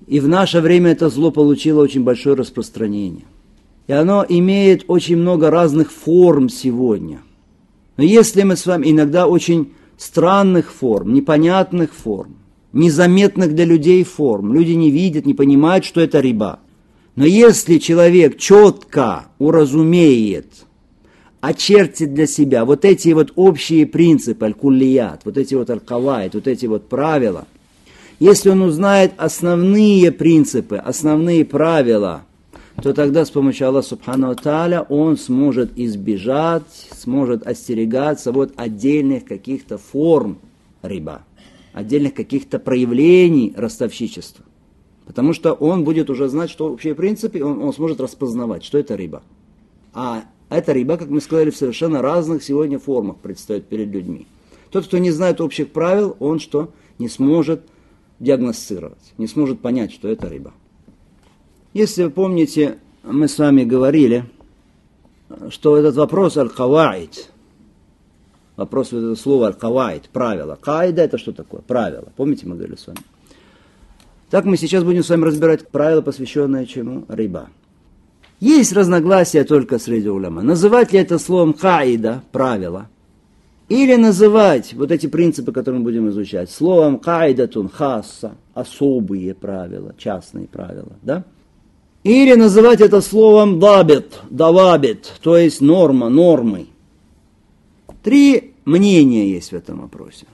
И 0.08 0.20
в 0.20 0.27
наше 0.27 0.62
время 0.62 0.91
это 0.94 1.10
зло 1.10 1.29
получило 1.29 1.84
очень 1.84 2.03
большое 2.03 2.36
распространение. 2.36 3.25
И 3.86 3.94
оно 3.94 4.25
имеет 4.27 4.86
очень 4.88 5.17
много 5.17 5.51
разных 5.51 5.91
форм 5.91 6.50
сегодня. 6.50 7.20
Но 7.98 8.03
если 8.03 8.41
мы 8.41 8.56
с 8.56 8.65
вами 8.65 8.89
иногда 8.89 9.27
очень 9.27 9.74
странных 9.96 10.74
форм, 10.74 11.13
непонятных 11.13 11.94
форм, 11.94 12.36
незаметных 12.74 13.53
для 13.53 13.65
людей 13.65 14.03
форм, 14.03 14.53
люди 14.53 14.72
не 14.72 14.89
видят, 14.89 15.27
не 15.27 15.36
понимают, 15.36 15.86
что 15.86 16.01
это 16.01 16.20
риба. 16.20 16.62
Но 17.15 17.25
если 17.25 17.77
человек 17.77 18.38
четко 18.38 19.27
уразумеет, 19.38 20.66
очертит 21.41 22.13
для 22.13 22.27
себя 22.27 22.65
вот 22.65 22.86
эти 22.86 23.10
вот 23.10 23.32
общие 23.36 23.86
принципы, 23.86 24.46
аль-куллият, 24.46 25.22
вот 25.25 25.38
эти 25.38 25.56
вот 25.56 25.70
аль-кавайт, 25.70 26.34
вот 26.34 26.48
эти 26.48 26.65
вот 26.65 26.89
правила, 26.89 27.46
если 28.20 28.50
он 28.50 28.62
узнает 28.62 29.13
основные 29.17 30.12
принципы, 30.12 30.77
основные 30.77 31.46
правила– 31.46 32.24
то 32.82 32.94
тогда 32.94 33.25
с 33.25 33.32
помощью 33.32 33.67
Аллаха 33.67 33.88
Субхану 33.88 34.36
Тааля 34.36 34.84
он 34.84 35.17
сможет 35.17 35.77
избежать, 35.77 36.63
сможет 36.91 37.46
остерегаться 37.46 38.32
вот 38.32 38.53
отдельных 38.56 39.25
каких-то 39.25 39.79
форм 39.79 40.38
риба, 40.84 41.24
отдельных 41.74 42.13
каких-то 42.13 42.60
проявлений 42.60 43.53
ростовщичества. 43.58 44.46
Потому 45.06 45.34
что 45.34 45.53
он 45.53 45.86
будет 45.86 46.10
уже 46.10 46.27
знать, 46.27 46.51
что 46.51 46.70
вообще 46.70 46.94
в 46.94 46.98
принципе 46.98 47.44
он, 47.44 47.63
он 47.63 47.74
сможет 47.74 48.00
распознавать, 48.00 48.63
что 48.63 48.77
это 48.77 48.96
риба. 48.96 49.24
А 49.94 50.25
эта 50.50 50.72
риба, 50.72 50.98
как 50.98 51.10
мы 51.10 51.22
сказали, 51.22 51.50
в 51.50 51.58
совершенно 51.58 52.01
разных 52.01 52.44
сегодня 52.44 52.80
формах 52.80 53.18
предстает 53.18 53.66
перед 53.68 53.89
людьми. 53.89 54.27
Тот, 54.72 54.86
кто 54.86 54.98
не 54.98 55.12
знает 55.12 55.42
общих 55.42 55.72
правил, 55.72 56.16
он 56.20 56.39
что? 56.39 56.72
Не 57.00 57.10
сможет 57.10 57.62
диагностировать, 58.20 59.13
не 59.18 59.27
сможет 59.27 59.60
понять, 59.60 59.92
что 59.92 60.08
это 60.08 60.27
риба. 60.27 60.54
Если 61.74 62.04
вы 62.04 62.10
помните, 62.10 62.80
мы 63.04 63.27
с 63.27 63.38
вами 63.38 63.63
говорили, 63.63 64.25
что 65.50 65.77
этот 65.77 65.96
вопрос 65.96 66.38
аль-каваид, 66.38 67.30
вопрос 68.56 68.92
вот 68.92 69.00
это 69.00 69.16
слово 69.16 69.48
аль-каваид, 69.48 70.10
правило. 70.10 70.58
Каида 70.60 71.04
это 71.04 71.18
что 71.18 71.34
такое? 71.34 71.62
Правило. 71.62 72.12
Помните, 72.16 72.48
мы 72.48 72.56
говорили 72.56 72.77
с 72.77 72.88
вами? 72.88 73.00
Так 74.30 74.46
мы 74.46 74.58
сейчас 74.58 74.84
будем 74.84 75.04
с 75.04 75.10
вами 75.10 75.25
разбирать 75.25 75.68
правила, 75.70 76.01
посвященные 76.01 76.66
чему? 76.66 77.06
Рыба. 77.08 77.50
Есть 78.39 78.74
разногласия 78.74 79.44
только 79.44 79.79
среди 79.79 80.10
уляма. 80.10 80.44
Называть 80.44 80.94
ли 80.94 81.00
это 81.00 81.17
словом 81.17 81.53
каида, 81.53 82.24
правило, 82.32 82.88
или 83.67 83.96
называть 83.96 84.74
вот 84.74 84.91
эти 84.91 85.08
принципы, 85.08 85.51
которые 85.51 85.79
мы 85.79 85.86
будем 85.86 86.10
изучать, 86.10 86.50
словом 86.50 87.00
каидатун 87.00 87.67
хасса, 87.67 88.36
особые 88.53 89.34
правила, 89.34 89.94
частные 89.98 90.48
правила, 90.48 90.94
да? 91.01 91.24
Или 92.03 92.36
называть 92.36 92.79
это 92.79 93.01
словом 93.01 93.60
дабит, 93.60 94.20
давабит, 94.29 95.12
то 95.22 95.36
есть 95.36 95.60
норма, 95.60 96.08
нормой. 96.08 96.70
Три 98.03 98.53
мнения 98.63 99.29
есть 99.29 99.51
в 99.51 99.56
этом 99.56 99.82
вопросе. 99.82 100.25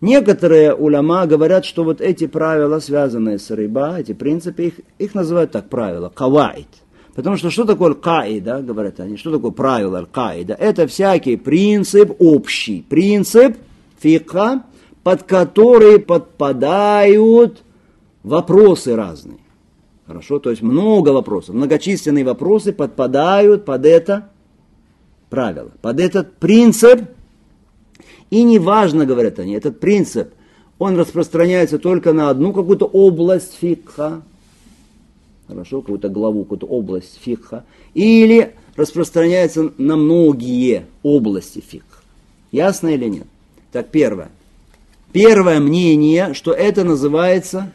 Некоторые 0.00 0.74
уляма 0.74 1.26
говорят, 1.26 1.64
что 1.64 1.84
вот 1.84 2.00
эти 2.00 2.26
правила, 2.26 2.78
связанные 2.78 3.38
с 3.38 3.50
рыба, 3.50 3.98
эти 3.98 4.12
принципы, 4.12 4.64
их, 4.64 4.74
их 4.98 5.14
называют 5.14 5.52
так 5.52 5.68
правила, 5.68 6.08
кавайт. 6.08 6.68
Потому 7.14 7.36
что 7.36 7.50
что 7.50 7.64
такое 7.64 7.92
каида, 7.94 8.62
говорят 8.62 9.00
они, 9.00 9.16
что 9.16 9.30
такое 9.30 9.50
правило 9.50 10.08
каида? 10.10 10.54
Это 10.54 10.86
всякий 10.86 11.36
принцип, 11.36 12.14
общий 12.18 12.80
принцип 12.80 13.58
фикха, 13.98 14.62
под 15.02 15.24
который 15.24 15.98
подпадают 15.98 17.62
вопросы 18.22 18.96
разные. 18.96 19.38
Хорошо, 20.06 20.38
то 20.38 20.50
есть 20.50 20.62
много 20.62 21.10
вопросов, 21.10 21.54
многочисленные 21.54 22.24
вопросы 22.24 22.72
подпадают 22.72 23.64
под 23.64 23.84
это 23.84 24.30
правило, 25.28 25.70
под 25.82 26.00
этот 26.00 26.36
принцип. 26.36 27.02
И 28.30 28.42
неважно, 28.42 29.06
говорят 29.06 29.38
они, 29.38 29.54
этот 29.54 29.80
принцип, 29.80 30.32
он 30.78 30.96
распространяется 30.96 31.78
только 31.78 32.12
на 32.12 32.30
одну 32.30 32.52
какую-то 32.52 32.86
область 32.86 33.54
фикха, 33.60 34.22
хорошо, 35.46 35.80
какую-то 35.80 36.08
главу, 36.08 36.44
какую-то 36.44 36.66
область 36.66 37.18
фикха, 37.20 37.64
или 37.92 38.54
распространяется 38.76 39.72
на 39.76 39.96
многие 39.96 40.86
области 41.02 41.60
фикха. 41.60 41.98
Ясно 42.52 42.88
или 42.88 43.06
нет? 43.06 43.26
Так, 43.72 43.90
первое. 43.90 44.30
Первое 45.12 45.60
мнение, 45.60 46.34
что 46.34 46.52
это 46.52 46.84
называется 46.84 47.72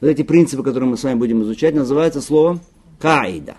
вот 0.00 0.08
эти 0.08 0.22
принципы, 0.22 0.62
которые 0.62 0.88
мы 0.88 0.96
с 0.96 1.02
вами 1.02 1.18
будем 1.18 1.42
изучать, 1.42 1.74
называются 1.74 2.20
словом 2.20 2.60
каида. 3.00 3.56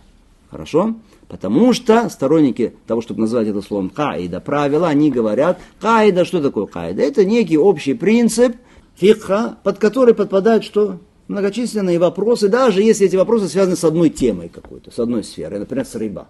Хорошо? 0.50 0.96
Потому 1.28 1.74
что 1.74 2.08
сторонники 2.10 2.76
того, 2.86 3.02
чтобы 3.02 3.22
называть 3.22 3.48
это 3.48 3.62
словом 3.62 3.90
каида, 3.90 4.40
правила, 4.40 4.88
они 4.88 5.10
говорят, 5.10 5.60
каида, 5.82 6.24
что 6.24 6.42
такое 6.42 6.68
каида? 6.68 7.02
Это 7.02 7.26
некий 7.26 7.58
общий 7.58 7.96
принцип 7.96 8.56
фикха, 8.96 9.58
под 9.64 9.80
который 9.80 10.14
подпадают 10.14 10.64
что? 10.64 11.00
Многочисленные 11.28 11.98
вопросы, 11.98 12.50
даже 12.50 12.84
если 12.84 13.08
эти 13.08 13.16
вопросы 13.16 13.48
связаны 13.48 13.76
с 13.76 13.84
одной 13.84 14.12
темой 14.12 14.50
какой-то, 14.50 14.92
с 14.92 15.00
одной 15.00 15.24
сферой, 15.24 15.60
например, 15.60 15.86
с 15.86 15.96
рыба. 15.96 16.28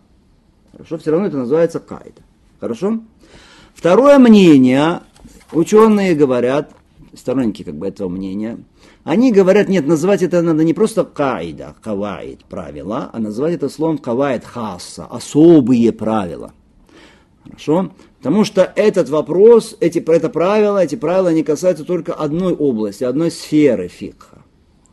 Хорошо? 0.72 0.98
Все 0.98 1.12
равно 1.12 1.28
это 1.28 1.38
называется 1.38 1.80
каида. 1.80 2.22
Хорошо? 2.62 3.00
Второе 3.74 4.18
мнение, 4.20 5.02
ученые 5.52 6.16
говорят, 6.16 6.72
сторонники 7.14 7.64
как 7.64 7.76
бы 7.76 7.88
этого 7.88 8.08
мнения, 8.08 8.58
они 9.06 9.32
говорят, 9.32 9.70
нет, 9.70 9.86
называть 9.86 10.24
это 10.24 10.42
надо 10.42 10.64
не 10.64 10.74
просто 10.74 11.04
каида, 11.06 11.76
каваид, 11.82 12.44
правила, 12.46 13.12
а 13.14 13.20
называть 13.20 13.54
это 13.54 13.70
словом 13.70 14.00
каваид 14.00 14.44
хасса, 14.44 15.06
особые 15.06 15.92
правила. 15.92 16.54
Хорошо? 17.44 17.92
Потому 18.18 18.44
что 18.44 18.74
этот 18.76 19.08
вопрос, 19.10 19.78
эти, 19.80 20.00
это 20.00 20.30
правила, 20.30 20.84
эти 20.84 20.96
правила 20.96 21.32
не 21.32 21.44
касаются 21.44 21.86
только 21.86 22.16
одной 22.16 22.56
области, 22.56 23.04
одной 23.04 23.30
сферы 23.30 23.90
фикха. 23.90 24.40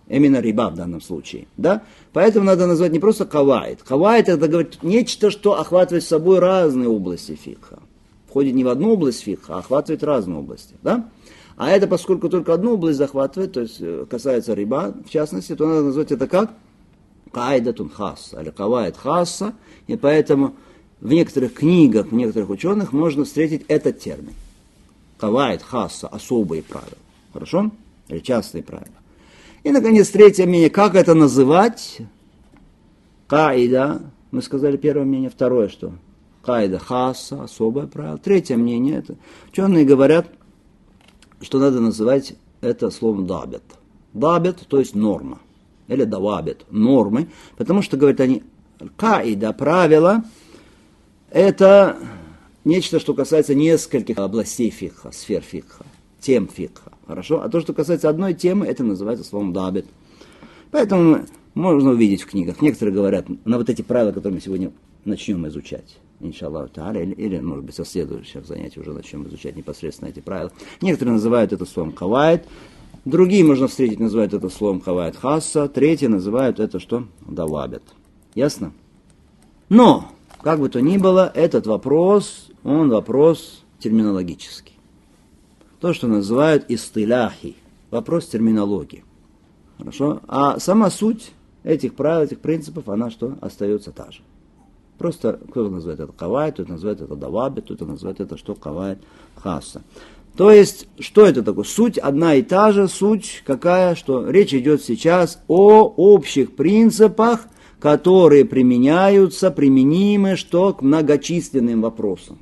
Именно 0.08 0.40
риба 0.40 0.68
в 0.68 0.74
данном 0.74 1.00
случае. 1.00 1.46
Да? 1.56 1.82
Поэтому 2.12 2.44
надо 2.44 2.66
назвать 2.66 2.92
не 2.92 2.98
просто 2.98 3.24
кавайт. 3.24 3.82
Кавайт 3.82 4.28
это 4.28 4.46
говорит 4.46 4.82
нечто, 4.82 5.30
что 5.30 5.58
охватывает 5.58 6.04
собой 6.04 6.38
разные 6.38 6.90
области 6.90 7.34
фикха. 7.34 7.78
Входит 8.28 8.54
не 8.54 8.62
в 8.62 8.68
одну 8.68 8.92
область 8.92 9.22
фикха, 9.22 9.54
а 9.54 9.58
охватывает 9.60 10.04
разные 10.04 10.40
области. 10.40 10.74
Да? 10.82 11.08
А 11.56 11.70
это, 11.70 11.86
поскольку 11.86 12.28
только 12.28 12.54
одну 12.54 12.74
область 12.74 12.98
захватывает, 12.98 13.52
то 13.52 13.60
есть 13.60 13.76
э, 13.80 14.06
касается 14.08 14.54
риба, 14.54 14.94
в 15.06 15.10
частности, 15.10 15.54
то 15.54 15.66
надо 15.66 15.82
назвать 15.82 16.12
это 16.12 16.26
как? 16.26 16.52
Кайдатун 17.32 17.88
хасса, 17.88 18.40
или 18.40 18.50
кавайт 18.50 18.96
хасса, 18.96 19.54
и 19.86 19.96
поэтому 19.96 20.54
в 21.00 21.12
некоторых 21.12 21.54
книгах, 21.54 22.08
в 22.08 22.14
некоторых 22.14 22.50
ученых 22.50 22.92
можно 22.92 23.24
встретить 23.24 23.64
этот 23.68 24.00
термин. 24.00 24.34
Кавайт 25.18 25.62
хасса, 25.62 26.08
особые 26.08 26.62
правила. 26.62 26.90
Хорошо? 27.32 27.70
Или 28.08 28.18
частные 28.18 28.62
правила. 28.62 28.94
И, 29.62 29.70
наконец, 29.70 30.08
третье 30.08 30.46
мнение, 30.46 30.70
как 30.70 30.94
это 30.94 31.14
называть? 31.14 31.98
Каида, 33.28 34.02
мы 34.30 34.42
сказали 34.42 34.76
первое 34.76 35.04
мнение, 35.04 35.30
второе 35.30 35.68
что? 35.68 35.92
Каида 36.42 36.78
хаса, 36.78 37.44
особое 37.44 37.86
правило. 37.86 38.18
Третье 38.18 38.56
мнение, 38.56 38.98
это 38.98 39.14
ученые 39.50 39.84
говорят, 39.84 40.26
что 41.42 41.58
надо 41.58 41.80
называть 41.80 42.34
это 42.60 42.90
словом 42.90 43.26
дабет. 43.26 43.62
Дабет, 44.14 44.64
то 44.68 44.78
есть 44.78 44.94
норма. 44.94 45.40
Или 45.88 46.04
давабет, 46.04 46.64
нормы. 46.70 47.28
Потому 47.56 47.82
что, 47.82 47.96
говорят 47.96 48.20
они, 48.20 48.42
Каида, 48.96 49.52
правило, 49.52 50.24
это 51.30 51.98
нечто, 52.64 52.98
что 52.98 53.14
касается 53.14 53.54
нескольких 53.54 54.18
областей 54.18 54.70
фикха, 54.70 55.10
сфер 55.12 55.42
фикха, 55.42 55.84
тем 56.20 56.48
фикха. 56.48 56.92
Хорошо? 57.06 57.42
А 57.42 57.48
то, 57.48 57.60
что 57.60 57.74
касается 57.74 58.08
одной 58.08 58.34
темы, 58.34 58.66
это 58.66 58.84
называется 58.84 59.24
словом 59.24 59.52
дабит. 59.52 59.86
Поэтому 60.70 61.26
можно 61.54 61.90
увидеть 61.90 62.22
в 62.22 62.26
книгах. 62.26 62.62
Некоторые 62.62 62.94
говорят 62.94 63.26
на 63.44 63.58
вот 63.58 63.68
эти 63.68 63.82
правила, 63.82 64.12
которые 64.12 64.36
мы 64.36 64.40
сегодня 64.40 64.72
начнем 65.04 65.46
изучать. 65.48 65.98
Иншаллах 66.22 66.70
или, 66.76 67.12
или, 67.12 67.40
может 67.40 67.64
быть, 67.64 67.74
со 67.74 67.84
следующих 67.84 68.46
занятий 68.46 68.80
уже 68.80 68.92
начнем 68.92 69.26
изучать 69.28 69.56
непосредственно 69.56 70.08
эти 70.08 70.20
правила. 70.20 70.52
Некоторые 70.80 71.14
называют 71.14 71.52
это 71.52 71.64
словом 71.64 71.92
кавайт, 71.92 72.46
другие 73.04 73.44
можно 73.44 73.68
встретить, 73.68 74.00
называют 74.00 74.34
это 74.34 74.48
словом 74.48 74.80
кавайт 74.80 75.16
хасса, 75.16 75.68
третьи 75.68 76.06
называют 76.06 76.60
это 76.60 76.78
что? 76.78 77.04
Давабят. 77.20 77.82
Ясно? 78.34 78.72
Но, 79.68 80.08
как 80.42 80.60
бы 80.60 80.68
то 80.68 80.80
ни 80.80 80.98
было, 80.98 81.30
этот 81.34 81.66
вопрос, 81.66 82.48
он 82.62 82.90
вопрос 82.90 83.64
терминологический. 83.78 84.74
То, 85.80 85.92
что 85.92 86.06
называют 86.06 86.64
истыляхи, 86.68 87.56
вопрос 87.90 88.28
терминологии. 88.28 89.04
Хорошо? 89.78 90.20
А 90.28 90.60
сама 90.60 90.90
суть 90.90 91.32
этих 91.64 91.94
правил, 91.94 92.24
этих 92.24 92.40
принципов, 92.40 92.88
она 92.88 93.10
что? 93.10 93.36
Остается 93.40 93.90
та 93.90 94.10
же. 94.10 94.20
Просто 95.02 95.40
кто-то 95.50 95.68
называет 95.68 95.98
это 95.98 96.12
кавай, 96.12 96.52
кто-то 96.52 96.70
называет 96.70 97.00
это 97.00 97.16
даваби, 97.16 97.60
кто-то 97.60 97.84
называет 97.84 98.20
это 98.20 98.38
что 98.38 98.54
кавай 98.54 98.98
хаса. 99.34 99.82
То 100.36 100.52
есть, 100.52 100.86
что 101.00 101.26
это 101.26 101.42
такое? 101.42 101.64
Суть 101.64 101.98
одна 101.98 102.36
и 102.36 102.42
та 102.42 102.70
же, 102.70 102.86
суть 102.86 103.42
какая, 103.44 103.96
что 103.96 104.30
речь 104.30 104.54
идет 104.54 104.80
сейчас 104.80 105.42
о 105.48 105.92
общих 105.96 106.54
принципах, 106.54 107.48
которые 107.80 108.44
применяются, 108.44 109.50
применимы 109.50 110.36
что 110.36 110.72
к 110.72 110.82
многочисленным 110.82 111.82
вопросам. 111.82 112.38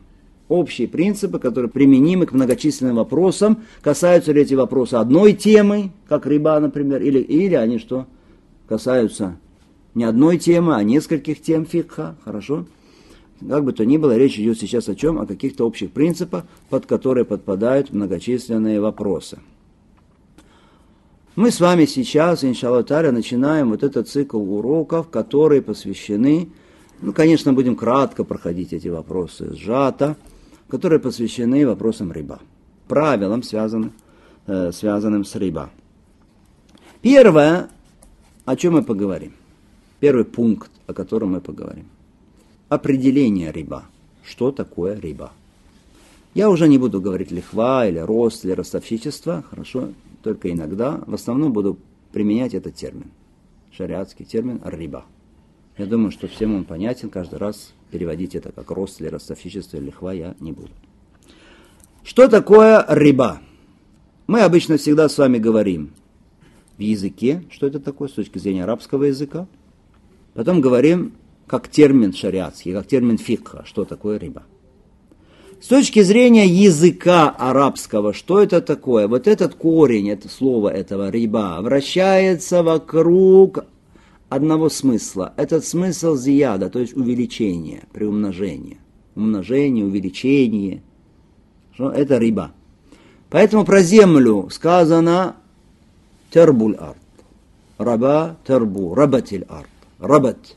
Общие 0.51 0.87
принципы, 0.87 1.39
которые 1.39 1.71
применимы 1.71 2.27
к 2.27 2.33
многочисленным 2.33 2.97
вопросам, 2.97 3.63
касаются 3.81 4.33
ли 4.33 4.43
эти 4.43 4.53
вопросы 4.53 4.97
одной 4.97 5.33
темы, 5.33 5.93
как 6.11 6.27
рыба, 6.27 6.61
например, 6.61 7.01
или, 7.01 7.21
или 7.21 7.55
они 7.55 7.79
что, 7.79 8.05
касаются 8.69 9.39
не 9.95 10.05
одной 10.05 10.39
темы, 10.39 10.77
а 10.77 10.83
нескольких 10.83 11.43
тем 11.43 11.67
фикха, 11.67 12.17
хорошо? 12.25 12.67
Как 13.47 13.65
бы 13.65 13.73
то 13.73 13.87
ни 13.87 13.97
было, 13.97 14.17
речь 14.17 14.39
идет 14.39 14.59
сейчас 14.59 14.89
о 14.89 14.95
чем? 14.95 15.19
О 15.19 15.27
каких-то 15.27 15.67
общих 15.67 15.91
принципах, 15.93 16.45
под 16.69 16.87
которые 16.87 17.25
подпадают 17.25 17.93
многочисленные 17.93 18.81
вопросы. 18.81 19.39
Мы 21.37 21.51
с 21.51 21.61
вами 21.61 21.87
сейчас, 21.87 22.45
иншаллах 22.45 22.87
таля, 22.87 23.13
начинаем 23.13 23.71
вот 23.71 23.83
этот 23.83 24.09
цикл 24.09 24.39
уроков, 24.39 25.09
которые 25.09 25.63
посвящены, 25.63 26.51
ну, 27.01 27.13
конечно, 27.13 27.53
будем 27.53 27.77
кратко 27.77 28.25
проходить 28.25 28.73
эти 28.73 28.89
вопросы, 28.89 29.55
сжато, 29.55 30.17
которые 30.69 31.01
посвящены 31.01 31.67
вопросам 31.67 32.13
рыба, 32.13 32.41
правилам, 32.89 33.43
связанным, 33.43 33.93
э, 34.47 34.71
связанным 34.73 35.25
с 35.25 35.35
рыба. 35.35 35.71
Первое, 37.01 37.71
о 38.45 38.57
чем 38.57 38.75
мы 38.75 38.83
поговорим. 38.83 39.33
Первый 40.01 40.25
пункт, 40.25 40.71
о 40.87 40.95
котором 40.95 41.33
мы 41.33 41.43
поговорим. 41.43 41.87
Определение 42.71 43.53
риба. 43.53 43.85
Что 44.25 44.51
такое 44.51 44.99
риба? 44.99 45.33
Я 46.33 46.49
уже 46.49 46.69
не 46.69 46.79
буду 46.79 47.03
говорить 47.03 47.31
лихва 47.31 47.87
или 47.87 47.99
рост 47.99 48.45
или 48.45 48.53
ростовщичество, 48.53 49.45
хорошо, 49.51 49.91
только 50.23 50.51
иногда. 50.51 51.03
В 51.07 51.15
основном 51.15 51.53
буду 51.53 51.77
применять 52.13 52.55
этот 52.55 52.77
термин, 52.77 53.11
шариатский 53.73 54.25
термин 54.25 54.61
риба. 54.65 55.05
Я 55.77 55.87
думаю, 55.87 56.13
что 56.13 56.29
всем 56.29 56.55
он 56.55 56.65
понятен, 56.65 57.11
каждый 57.11 57.39
раз 57.39 57.73
переводить 57.91 58.35
это 58.35 58.53
как 58.53 58.71
рост 58.71 59.01
или 59.01 59.09
ростовщичество 59.09 59.77
или 59.77 59.87
лихва 59.87 60.13
я 60.13 60.35
не 60.41 60.53
буду. 60.53 60.71
Что 62.05 62.29
такое 62.29 62.87
риба? 62.89 63.41
Мы 64.27 64.41
обычно 64.41 64.79
всегда 64.79 65.09
с 65.09 65.19
вами 65.19 65.39
говорим 65.39 65.91
в 66.79 66.81
языке, 66.81 67.45
что 67.51 67.67
это 67.67 67.81
такое 67.81 68.09
с 68.09 68.13
точки 68.13 68.39
зрения 68.39 68.65
арабского 68.65 69.05
языка– 69.05 69.47
Потом 70.35 70.61
говорим 70.61 71.13
как 71.47 71.69
термин 71.69 72.13
шариатский, 72.13 72.73
как 72.73 72.87
термин 72.87 73.19
фикха, 73.19 73.65
что 73.67 73.85
такое 73.85 74.19
риба. 74.19 74.45
С 75.61 75.67
точки 75.67 76.01
зрения 76.03 76.47
языка 76.47 77.29
арабского, 77.29 78.15
что 78.15 78.41
это 78.41 78.63
такое? 78.63 79.09
Вот 79.09 79.27
этот 79.27 79.57
корень, 79.57 80.09
это 80.09 80.29
слово 80.29 80.69
этого 80.69 81.11
риба, 81.11 81.59
вращается 81.61 82.63
вокруг 82.63 83.65
одного 84.29 84.69
смысла. 84.71 85.35
Этот 85.37 85.67
смысл 85.67 86.17
зияда, 86.17 86.71
то 86.71 86.79
есть 86.79 86.97
увеличение, 86.97 87.83
приумножение. 87.93 88.79
Умножение, 89.17 89.85
увеличение. 89.85 90.83
Что? 91.75 91.91
Это 91.91 92.17
риба. 92.19 92.53
Поэтому 93.29 93.65
про 93.65 93.83
землю 93.83 94.49
сказано 94.51 95.37
тербуль 96.31 96.77
арт. 96.77 96.97
Раба 97.77 98.37
тербу, 98.47 98.95
рабатиль 98.95 99.45
арт 99.49 99.69
рабат. 100.01 100.57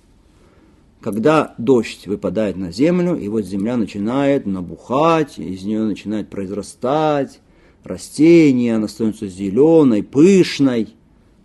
Когда 1.02 1.54
дождь 1.58 2.08
выпадает 2.08 2.56
на 2.56 2.72
землю, 2.72 3.16
и 3.18 3.28
вот 3.28 3.46
земля 3.46 3.76
начинает 3.76 4.46
набухать, 4.46 5.38
из 5.38 5.64
нее 5.64 5.84
начинает 5.84 6.30
произрастать 6.30 7.42
растение, 7.84 8.78
она 8.78 8.88
становится 8.88 9.28
зеленой, 9.28 10.02
пышной, 10.02 10.96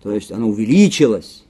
то 0.01 0.13
есть 0.13 0.31
она 0.31 0.47
увеличилась. 0.47 1.45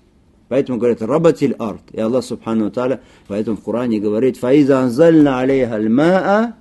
Поэтому 0.48 0.78
говорят 0.78 1.02
рабатиль 1.02 1.54
арт. 1.58 1.82
И 1.92 2.00
Аллах 2.00 2.24
Субхану 2.24 2.70
Тааля 2.70 3.02
поэтому 3.26 3.58
в 3.58 3.60
Коране 3.62 4.00
говорит 4.00 4.38
«Фаиза 4.38 4.80
анзальна 4.80 5.40
алейха 5.40 5.74
аль-маа 5.74 6.54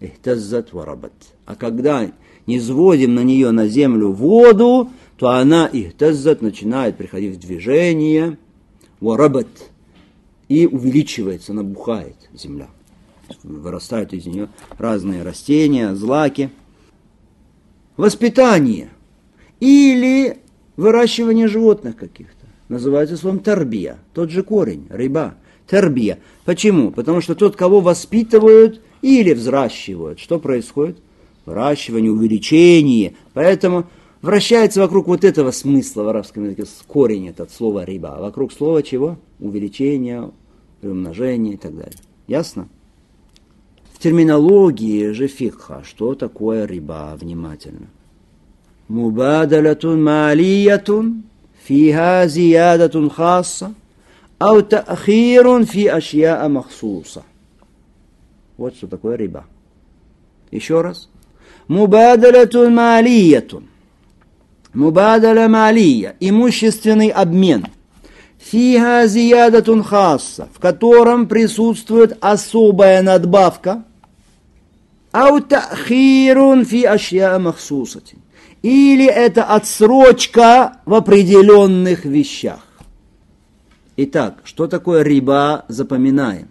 ихтаззат 0.00 0.74
варабат». 0.74 1.14
А 1.46 1.54
когда 1.54 2.10
не 2.46 2.60
сводим 2.60 3.14
на 3.14 3.20
нее, 3.20 3.50
на 3.52 3.66
землю, 3.68 4.12
воду, 4.12 4.90
то 5.16 5.30
она 5.30 5.66
ихтаззат 5.72 6.42
начинает 6.42 6.98
приходить 6.98 7.36
в 7.36 7.40
движение– 7.40 8.36
варабат, 9.04 9.48
и 10.48 10.66
увеличивается, 10.66 11.52
набухает 11.52 12.16
земля. 12.32 12.68
Вырастают 13.42 14.12
из 14.12 14.26
нее 14.26 14.48
разные 14.78 15.22
растения, 15.22 15.94
злаки. 15.94 16.50
Воспитание 17.96 18.90
или 19.60 20.38
выращивание 20.76 21.48
животных 21.48 21.96
каких-то. 21.96 22.46
Называется 22.68 23.16
словом 23.16 23.38
тарбия, 23.40 23.98
тот 24.14 24.30
же 24.30 24.42
корень, 24.42 24.86
рыба, 24.90 25.34
тарбия. 25.68 26.18
Почему? 26.44 26.90
Потому 26.90 27.20
что 27.20 27.34
тот, 27.34 27.56
кого 27.56 27.80
воспитывают 27.80 28.80
или 29.00 29.32
взращивают, 29.32 30.18
что 30.18 30.38
происходит? 30.38 30.98
Выращивание, 31.46 32.10
увеличение. 32.10 33.14
Поэтому 33.32 33.86
вращается 34.24 34.80
вокруг 34.80 35.06
вот 35.06 35.22
этого 35.22 35.50
смысла 35.50 36.02
в 36.02 36.08
арабском 36.08 36.44
языке, 36.44 36.64
корень 36.86 37.28
этот 37.28 37.52
слова 37.52 37.84
риба. 37.84 38.16
А 38.16 38.22
вокруг 38.22 38.52
слова 38.52 38.82
чего? 38.82 39.18
Увеличение, 39.38 40.30
умножение 40.82 41.54
и 41.54 41.56
так 41.58 41.76
далее. 41.76 41.98
Ясно? 42.26 42.68
В 43.92 43.98
терминологии 43.98 45.10
же 45.10 45.28
фикха, 45.28 45.82
что 45.84 46.14
такое 46.14 46.64
риба, 46.64 47.16
внимательно. 47.20 47.88
Мубадалатун 48.88 50.02
малиятун, 50.02 51.24
фиха 51.62 52.24
зиядатун 52.26 53.10
хасса, 53.10 53.74
ау 54.38 54.62
та'хирун 54.62 55.66
фи 55.66 55.86
ашьяа 55.86 56.48
махсуса. 56.48 57.24
Вот 58.56 58.74
что 58.74 58.86
такое 58.86 59.16
риба. 59.16 59.44
Еще 60.50 60.80
раз. 60.80 61.10
Мубадалатун 61.68 62.74
малиятун 62.74 63.68
Мубадаля 64.74 65.48
малия, 65.48 66.16
имущественный 66.18 67.08
обмен. 67.08 67.66
Фига 68.38 69.06
зиядатун 69.06 69.84
хасса, 69.84 70.48
в 70.52 70.58
котором 70.58 71.28
присутствует 71.28 72.18
особая 72.20 73.00
надбавка. 73.02 73.84
Аутахирун 75.12 76.64
фи 76.64 76.84
ашья 76.84 77.38
махсусатин. 77.38 78.18
Или 78.62 79.06
это 79.06 79.44
отсрочка 79.44 80.78
в 80.86 80.94
определенных 80.94 82.04
вещах. 82.04 82.66
Итак, 83.96 84.38
что 84.42 84.66
такое 84.66 85.02
риба, 85.02 85.66
запоминаем. 85.68 86.48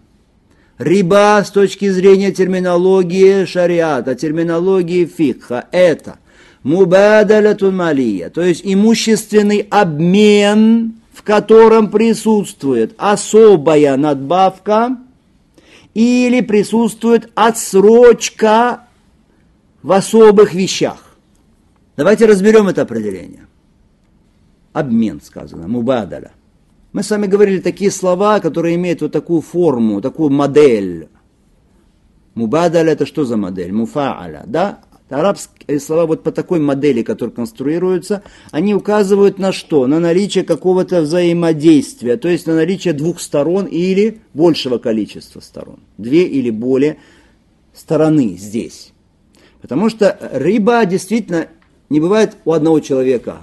Риба 0.78 1.42
с 1.44 1.50
точки 1.50 1.90
зрения 1.90 2.32
терминологии 2.32 3.44
шариата, 3.44 4.14
терминологии 4.14 5.04
фикха, 5.04 5.66
это 5.70 6.18
мубадалятун 6.64 7.76
малия, 7.76 8.30
то 8.30 8.42
есть 8.42 8.62
имущественный 8.64 9.66
обмен, 9.70 10.94
в 11.12 11.22
котором 11.22 11.90
присутствует 11.90 12.94
особая 12.98 13.96
надбавка 13.96 14.96
или 15.92 16.40
присутствует 16.40 17.30
отсрочка 17.36 18.80
в 19.82 19.92
особых 19.92 20.54
вещах. 20.54 21.16
Давайте 21.96 22.26
разберем 22.26 22.66
это 22.66 22.82
определение. 22.82 23.46
Обмен 24.72 25.20
сказано, 25.22 25.68
мубадаля. 25.68 26.32
Мы 26.92 27.02
с 27.02 27.10
вами 27.10 27.26
говорили 27.26 27.60
такие 27.60 27.90
слова, 27.90 28.40
которые 28.40 28.74
имеют 28.74 29.02
вот 29.02 29.12
такую 29.12 29.40
форму, 29.40 30.00
такую 30.00 30.30
модель. 30.30 31.08
Мубадаль 32.34 32.88
это 32.88 33.06
что 33.06 33.24
за 33.24 33.36
модель? 33.36 33.72
Муфааля, 33.72 34.42
да? 34.46 34.80
Арабские 35.10 35.80
слова 35.80 36.06
вот 36.06 36.22
по 36.22 36.32
такой 36.32 36.60
модели, 36.60 37.02
которые 37.02 37.34
конструируются, 37.34 38.22
они 38.50 38.74
указывают 38.74 39.38
на 39.38 39.52
что? 39.52 39.86
На 39.86 40.00
наличие 40.00 40.44
какого-то 40.44 41.02
взаимодействия, 41.02 42.16
то 42.16 42.28
есть 42.28 42.46
на 42.46 42.54
наличие 42.54 42.94
двух 42.94 43.20
сторон 43.20 43.66
или 43.66 44.20
большего 44.32 44.78
количества 44.78 45.40
сторон. 45.40 45.78
Две 45.98 46.24
или 46.26 46.50
более 46.50 46.96
стороны 47.74 48.36
здесь. 48.38 48.92
Потому 49.60 49.90
что 49.90 50.18
рыба 50.32 50.84
действительно 50.86 51.48
не 51.90 52.00
бывает 52.00 52.36
у 52.44 52.52
одного 52.52 52.80
человека 52.80 53.38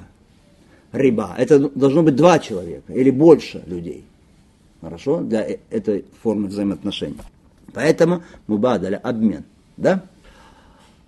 рыба. 0.92 1.36
Это 1.38 1.70
должно 1.70 2.04
быть 2.04 2.16
два 2.16 2.40
человека 2.40 2.92
или 2.94 3.12
больше 3.12 3.64
людей. 3.68 4.04
Хорошо? 4.82 5.22
Для 5.22 5.48
э, 5.48 5.58
этой 5.70 6.06
формы 6.22 6.48
взаимоотношений. 6.48 7.18
Поэтому 7.74 8.24
мубадаля 8.48 8.98
обмен. 8.98 9.44
Да? 9.78 10.04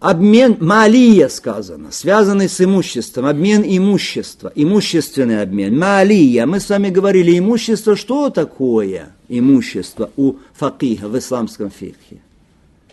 Обмен 0.03 0.57
малия 0.59 1.29
сказано, 1.29 1.93
связанный 1.93 2.49
с 2.49 2.59
имуществом, 2.59 3.25
обмен 3.25 3.63
имущества, 3.65 4.51
имущественный 4.53 5.41
обмен. 5.41 5.79
Малия, 5.79 6.45
мы 6.45 6.59
с 6.59 6.67
вами 6.67 6.89
говорили, 6.89 7.39
имущество, 7.39 7.95
что 7.95 8.29
такое 8.29 9.13
имущество 9.29 10.11
у 10.17 10.33
факиха 10.55 11.07
в 11.07 11.17
исламском 11.17 11.71
фикхе? 11.71 12.19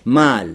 Маль. 0.05 0.55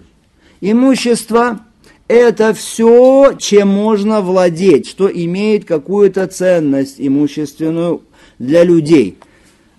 Имущество– 0.62 1.60
это 2.08 2.54
все, 2.54 3.34
чем 3.38 3.68
можно 3.68 4.22
владеть, 4.22 4.88
что 4.88 5.10
имеет 5.10 5.66
какую-то 5.66 6.26
ценность 6.28 6.96
имущественную 7.00 8.04
для 8.40 8.64
людей. 8.64 9.18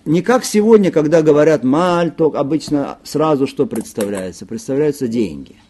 Не 0.04 0.20
как 0.20 0.44
сегодня, 0.44 0.90
когда 0.90 1.22
говорят 1.22 1.64
«маль», 1.64 2.10
то 2.10 2.26
обычно 2.36 2.98
сразу 3.02 3.46
что 3.46 3.64
представляется? 3.64 4.44
Представляются 4.44 5.08
деньги– 5.08 5.56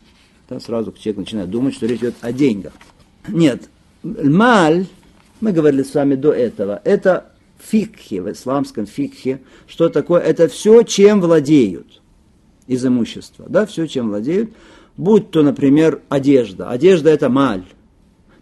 да, 0.49 0.61
сразу 0.61 0.93
человек 0.93 1.19
начинает 1.19 1.51
думать, 1.51 1.75
что 1.75 1.87
речь 1.87 2.01
идет 2.01 2.15
о 2.21 2.33
деньгах. 2.33 2.73
Нет, 3.29 3.69
маль, 4.03 4.87
мы 5.41 5.53
говорили 5.53 5.83
с 5.83 5.95
вами 5.95 6.15
до 6.15 6.33
этого, 6.33 6.81
это 6.85 7.33
фикхи, 7.59 8.21
в 8.21 8.31
исламском 8.31 8.87
фикхе, 8.87 9.41
что 9.67 9.89
такое? 9.89 10.21
Это 10.21 10.49
все, 10.49 10.83
чем 10.83 11.21
владеют 11.21 12.01
из 12.67 12.85
имущества, 12.85 13.47
да, 13.49 13.67
все, 13.67 13.87
чем 13.87 14.09
владеют, 14.09 14.51
будь 14.97 15.31
то, 15.31 15.43
например, 15.43 16.03
одежда. 16.09 16.71
Одежда– 16.71 17.11
это 17.11 17.29
маль, 17.29 17.65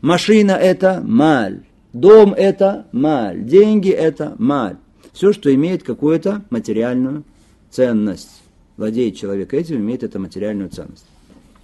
машина– 0.01 0.53
это 0.53 1.03
маль, 1.05 1.62
дом– 1.93 2.35
это 2.37 2.87
маль, 2.93 3.45
деньги– 3.45 3.90
это 3.90 4.35
маль. 4.38 4.77
Все, 5.12 5.33
что 5.33 5.55
имеет 5.55 5.85
какую-то 5.85 6.43
материальную 6.51 7.23
ценность. 7.71 8.43
Владеет 8.77 9.17
человек 9.17 9.55
этим, 9.55 9.77
имеет 9.77 10.03
эту 10.03 10.19
материальную 10.19 10.71
ценность. 10.71 11.07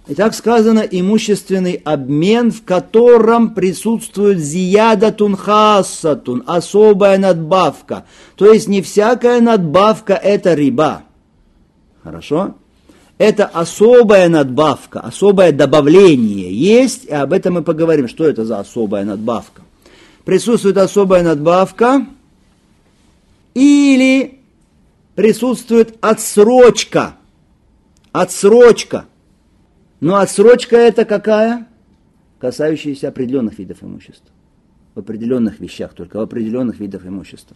И 0.07 0.15
так 0.15 0.33
сказано, 0.33 0.79
имущественный 0.79 1.73
обмен, 1.85 2.51
в 2.51 2.63
котором 2.63 3.53
присутствует 3.53 4.39
зиядатун 4.39 5.35
хасатун, 5.35 6.43
особая 6.47 7.19
надбавка. 7.19 8.05
То 8.35 8.51
есть 8.51 8.67
не 8.67 8.81
всякая 8.81 9.41
надбавка– 9.41 10.13
это 10.23 10.55
риба. 10.55 11.03
Хорошо? 12.03 12.55
Это 13.19 13.45
особая 13.45 14.27
надбавка, 14.27 15.01
особое 15.01 15.51
добавление 15.51 16.51
есть, 16.51 17.05
и 17.05 17.13
об 17.13 17.31
этом 17.31 17.53
мы 17.55 17.61
поговорим, 17.61 18.07
что 18.07 18.25
это 18.25 18.43
за 18.43 18.59
особая 18.59 19.05
надбавка. 19.05 19.61
Присутствует 20.25 20.77
особая 20.77 21.21
надбавка 21.21 22.07
или 23.53 24.39
присутствует 25.13 25.95
отсрочка. 26.01 27.17
Отсрочка– 28.11 29.05
но 30.01 30.15
отсрочка 30.15 30.75
это 30.75 31.05
какая? 31.05 31.67
Касающаяся 32.39 33.07
определенных 33.07 33.59
видов 33.59 33.83
имущества. 33.83 34.31
В 34.95 34.99
определенных 34.99 35.59
вещах 35.59 35.93
только, 35.93 36.17
в 36.17 36.21
определенных 36.21 36.79
видах 36.79 37.05
имущества. 37.05 37.55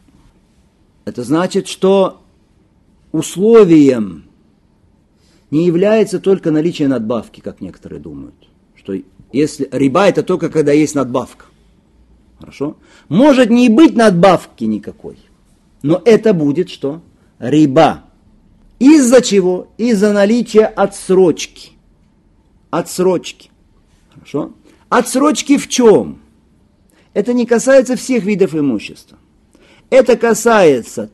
Это 1.06 1.24
значит, 1.24 1.68
что 1.68 2.22
условием 3.12 4.26
не 5.50 5.66
является 5.66 6.20
только 6.20 6.52
наличие 6.52 6.88
надбавки, 6.88 7.42
как 7.42 7.62
некоторые 7.62 8.00
думают. 8.00 8.36
Что 8.76 8.94
если 9.34 9.68
риба 9.72 10.08
это 10.08 10.22
только 10.22 10.50
когда 10.50 10.72
есть 10.72 10.94
надбавка. 10.94 11.46
Хорошо? 12.40 12.78
Может 13.10 13.50
не 13.50 13.70
быть 13.70 13.96
надбавки 13.96 14.66
никакой. 14.66 15.18
Но 15.82 16.00
это 16.06 16.34
будет 16.34 16.70
что? 16.70 17.02
Риба. 17.40 18.04
Из-за 18.78 19.22
чего? 19.22 19.70
Из-за 19.78 20.14
наличия 20.14 20.66
отсрочки 20.66 21.75
отсрочки. 22.78 23.50
Хорошо? 24.14 24.54
Отсрочки 24.90 25.58
в 25.58 25.68
чем? 25.68 26.20
Это 27.14 27.34
не 27.34 27.46
касается 27.46 27.96
всех 27.96 28.24
видов 28.24 28.56
имущества. 28.56 29.18
Это 29.90 30.18
касается 30.18 31.10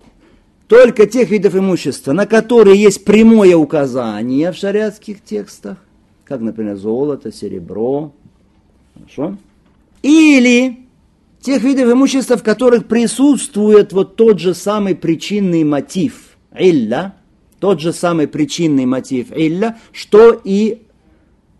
только 0.67 1.05
тех 1.05 1.29
видов 1.29 1.55
имущества, 1.55 2.13
на 2.13 2.25
которые 2.25 2.81
есть 2.81 3.03
прямое 3.03 3.55
указание 3.55 4.51
в 4.51 4.55
шариатских 4.55 5.23
текстах, 5.23 5.77
как, 6.23 6.39
например, 6.39 6.77
золото, 6.77 7.31
серебро. 7.31 8.13
Хорошо? 8.93 9.37
Или 10.01 10.87
тех 11.41 11.61
видов 11.63 11.91
имущества, 11.91 12.37
в 12.37 12.43
которых 12.43 12.87
присутствует 12.87 13.93
вот 13.93 14.15
тот 14.15 14.39
же 14.39 14.53
самый 14.53 14.95
причинный 14.95 15.63
мотив, 15.63 16.37
илля, 16.57 17.15
тот 17.59 17.79
же 17.81 17.93
самый 17.93 18.27
причинный 18.27 18.85
мотив 18.85 19.27
илля, 19.35 19.77
что 19.91 20.39
и 20.43 20.81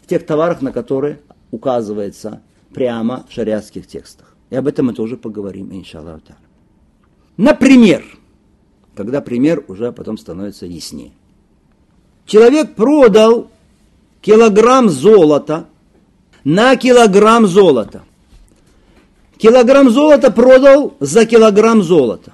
тех 0.08 0.26
товарах, 0.26 0.62
на 0.62 0.72
которые 0.72 1.20
указывается 1.52 2.42
прямо 2.74 3.26
в 3.30 3.34
шариатских 3.34 3.88
текстах. 3.88 4.36
И 4.50 4.56
об 4.56 4.68
этом 4.68 4.88
мы 4.88 4.94
тоже 4.94 5.18
поговорим, 5.18 5.72
иншаллах. 5.72 6.22
Например, 7.38 8.04
когда 8.96 9.22
пример 9.22 9.64
уже 9.68 9.92
потом 9.92 10.18
становится 10.18 10.66
яснее. 10.66 11.12
Человек 12.26 12.76
продал 12.76 13.50
килограмм 14.22 14.90
золота 14.90 15.68
на 16.44 16.76
килограмм 16.76 17.48
золота. 17.48 18.04
Килограмм 19.38 19.90
золота 19.90 20.32
продал 20.32 20.96
за 21.00 21.26
килограмм 21.26 21.82
золота. 21.82 22.34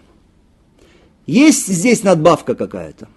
Есть 1.25 1.67
здесь 1.67 2.03
надбавка 2.03 2.55
какая-то? 2.55 3.07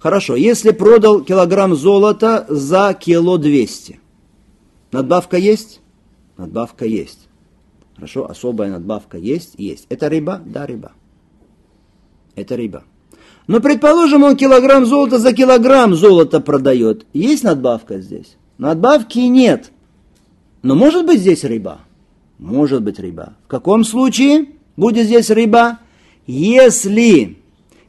Хорошо, 0.00 0.34
если 0.34 0.70
продал 0.70 1.20
килограмм 1.20 1.76
золота 1.76 2.46
за 2.48 2.94
кило 2.98 3.36
200, 3.36 4.00
надбавка 4.92 5.36
есть? 5.36 5.80
Надбавка 6.38 6.86
есть. 6.86 7.28
Хорошо, 7.96 8.24
особая 8.28 8.70
надбавка 8.70 9.18
есть? 9.18 9.54
Есть. 9.58 9.84
Это 9.90 10.08
рыба? 10.08 10.40
Да, 10.46 10.66
рыба. 10.66 10.92
Это 12.34 12.56
рыба. 12.56 12.84
Но, 13.46 13.60
предположим, 13.60 14.22
он 14.22 14.36
килограмм 14.36 14.86
золота 14.86 15.18
за 15.18 15.34
килограмм 15.34 15.94
золота 15.94 16.40
продает. 16.40 17.04
Есть 17.12 17.44
надбавка 17.44 18.00
здесь? 18.00 18.36
Надбавки 18.56 19.18
нет. 19.18 19.70
Но 20.62 20.74
может 20.74 21.04
быть 21.04 21.20
здесь 21.20 21.44
рыба? 21.44 21.80
Может 22.38 22.82
быть 22.82 22.98
рыба. 22.98 23.34
В 23.44 23.48
каком 23.48 23.84
случае 23.84 24.46
будет 24.78 25.04
здесь 25.04 25.28
рыба? 25.28 25.78
Если 26.26 27.39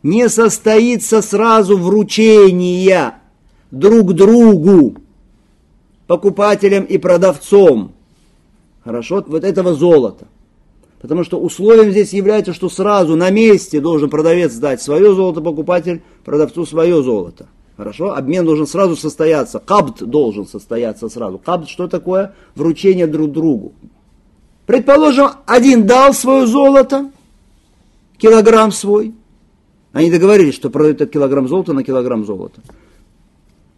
не 0.04 0.30
состоится 0.30 1.22
сразу 1.22 1.78
вручение 1.78 3.16
друг 3.70 4.14
другу, 4.14 4.96
покупателям 6.08 6.84
и 6.84 6.98
продавцом. 6.98 7.94
Хорошо, 8.84 9.24
вот 9.28 9.44
этого 9.44 9.74
золота. 9.74 10.28
Потому 11.02 11.24
что 11.24 11.40
условием 11.40 11.92
здесь 11.92 12.14
является, 12.14 12.54
что 12.54 12.70
сразу 12.70 13.16
на 13.16 13.32
месте 13.32 13.80
должен 13.80 14.10
продавец 14.10 14.54
дать 14.56 14.82
свое 14.82 15.14
золото, 15.16 15.42
покупатель 15.42 16.02
продавцу 16.24 16.66
свое 16.66 17.02
золото. 17.02 17.48
Хорошо? 17.76 18.14
Обмен 18.14 18.46
должен 18.46 18.68
сразу 18.68 18.96
состояться. 18.96 19.58
Кабд 19.58 20.04
должен 20.04 20.46
состояться 20.46 21.10
сразу. 21.10 21.40
Кабд 21.40 21.68
что 21.68 21.88
такое? 21.88 22.36
Вручение 22.54 23.08
друг 23.08 23.32
другу. 23.32 23.74
Предположим, 24.68 25.30
один 25.48 25.88
дал 25.88 26.14
свое 26.14 26.46
золото, 26.46 27.10
килограмм 28.20 28.72
свой, 28.72 29.16
они 29.94 30.10
договорились, 30.10 30.56
что 30.56 30.70
продают 30.70 31.02
этот 31.02 31.14
килограмм 31.14 31.48
золота 31.48 31.74
на 31.74 31.84
килограмм 31.84 32.26
золота. 32.26 32.62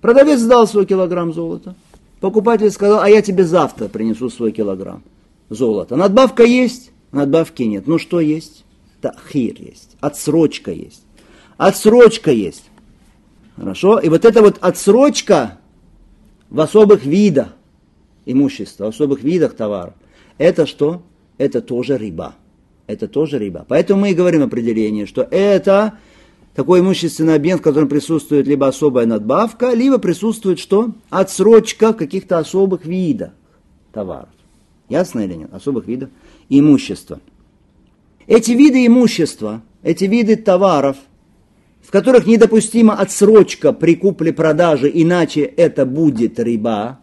Продавец 0.01 0.39
сдал 0.39 0.67
свой 0.67 0.85
килограмм 0.85 1.33
золота. 1.33 1.75
Покупатель 2.19 2.69
сказал, 2.71 3.01
а 3.01 3.09
я 3.09 3.21
тебе 3.21 3.43
завтра 3.43 3.87
принесу 3.87 4.29
свой 4.29 4.51
килограмм 4.51 5.03
золота. 5.49 5.95
Надбавка 5.95 6.43
есть? 6.43 6.91
Надбавки 7.11 7.63
нет. 7.63 7.87
Ну 7.87 7.97
что 7.97 8.19
есть? 8.19 8.63
Тахир 9.01 9.55
есть. 9.59 9.97
Отсрочка 9.99 10.71
есть. 10.71 11.03
Отсрочка 11.57 12.31
есть. 12.31 12.63
Хорошо? 13.55 13.99
И 13.99 14.09
вот 14.09 14.25
эта 14.25 14.41
вот 14.41 14.57
отсрочка 14.61 15.59
в 16.49 16.59
особых 16.59 17.05
видах 17.05 17.49
имущества, 18.25 18.85
в 18.85 18.89
особых 18.89 19.23
видах 19.23 19.55
товаров, 19.55 19.93
это 20.37 20.65
что? 20.65 21.01
Это 21.37 21.61
тоже 21.61 21.97
риба. 21.97 22.35
Это 22.87 23.07
тоже 23.07 23.39
риба. 23.39 23.65
Поэтому 23.67 24.01
мы 24.01 24.11
и 24.11 24.13
говорим 24.13 24.43
определение, 24.43 25.05
что 25.05 25.27
это 25.29 25.93
такой 26.53 26.81
имущественный 26.81 27.35
объект, 27.35 27.61
в 27.61 27.63
котором 27.63 27.87
присутствует 27.87 28.45
либо 28.45 28.67
особая 28.67 29.05
надбавка, 29.05 29.73
либо 29.73 29.97
присутствует 29.97 30.59
что? 30.59 30.91
Отсрочка 31.09 31.93
каких-то 31.93 32.37
особых 32.37 32.85
видов 32.85 33.31
товаров. 33.91 34.29
Ясно 34.89 35.21
или 35.21 35.33
нет? 35.33 35.53
Особых 35.53 35.87
видов 35.87 36.09
имущества. 36.49 37.19
Эти 38.27 38.51
виды 38.51 38.85
имущества, 38.85 39.61
эти 39.81 40.05
виды 40.05 40.35
товаров, 40.35 40.97
в 41.81 41.91
которых 41.91 42.25
недопустима 42.25 42.93
отсрочка 42.93 43.73
при 43.73 43.95
купле-продаже, 43.95 44.89
иначе 44.93 45.41
это 45.41 45.85
будет 45.85 46.39
риба, 46.39 46.99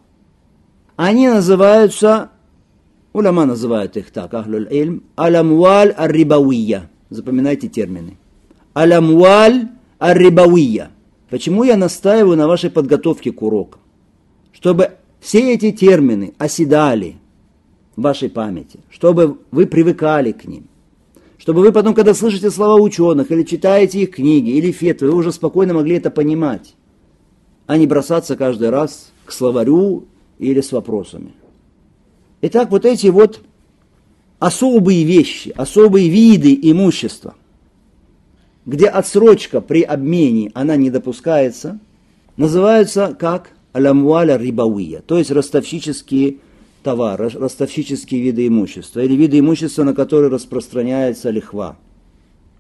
они 0.97 1.29
называются, 1.29 2.31
уляма 3.13 3.47
называют 3.47 3.97
их 3.97 4.11
так, 4.11 4.35
ахлюль 4.35 4.69
ильм, 4.71 5.03
алямуаль 5.17 5.95
ар-рибавия. 5.97 6.91
Запоминайте 7.11 7.69
термины. 7.69 8.17
Алямуаль 8.75 9.69
ар-рибавия. 9.99 10.91
Почему 11.29 11.65
я 11.65 11.77
настаиваю 11.77 12.37
на 12.37 12.47
вашей 12.47 12.71
подготовке 12.71 13.33
к 13.33 13.43
уроку? 13.43 13.79
Чтобы 14.53 14.93
все 15.21 15.55
эти 15.55 15.71
термины 15.71 16.35
оседали 16.39 17.17
в 17.97 18.03
вашей 18.03 18.29
памяти, 18.31 18.81
чтобы 18.91 19.39
вы 19.51 19.67
привыкали 19.67 20.33
к 20.33 20.45
ним, 20.45 20.67
чтобы 21.39 21.61
вы 21.63 21.73
потом, 21.73 21.95
когда 21.95 22.15
слышите 22.15 22.51
слова 22.51 22.81
ученых 22.81 23.31
или 23.31 23.43
читаете 23.45 24.01
их 24.03 24.13
книги 24.17 24.51
или 24.51 24.73
фетвы, 24.73 25.11
вы 25.11 25.19
уже 25.19 25.33
спокойно 25.33 25.75
могли 25.75 25.97
это 25.97 26.11
понимать, 26.11 26.75
а 27.67 27.77
не 27.79 27.87
бросаться 27.87 28.37
каждый 28.37 28.71
раз 28.71 29.11
к 29.25 29.33
словарю 29.33 30.05
или 30.39 30.61
с 30.61 30.73
вопросами. 30.73 31.33
Итак, 32.43 32.71
вот 32.71 32.87
эти 32.87 33.09
вот 33.09 33.41
особые 34.39 35.05
вещи, 35.05 35.53
особые 35.57 36.09
виды 36.09 36.59
имущества, 36.63 37.35
где 38.65 38.87
отсрочка 38.87 39.61
при 39.61 39.83
обмене, 39.83 40.51
она 40.55 40.77
не 40.77 40.91
допускается, 40.91 41.79
называются 42.37 43.15
как 43.19 43.51
алямуаля 43.73 44.39
рибауия, 44.39 45.03
то 45.07 45.19
есть 45.19 45.31
ростовщические 45.31 46.39
товары, 46.83 47.29
ростовщические 47.29 48.23
виды 48.23 48.47
имущества, 48.47 49.01
или 49.01 49.15
виды 49.15 49.39
имущества, 49.39 49.85
на 49.85 49.95
которые 49.95 50.31
распространяется 50.31 51.31
лихва. 51.31 51.77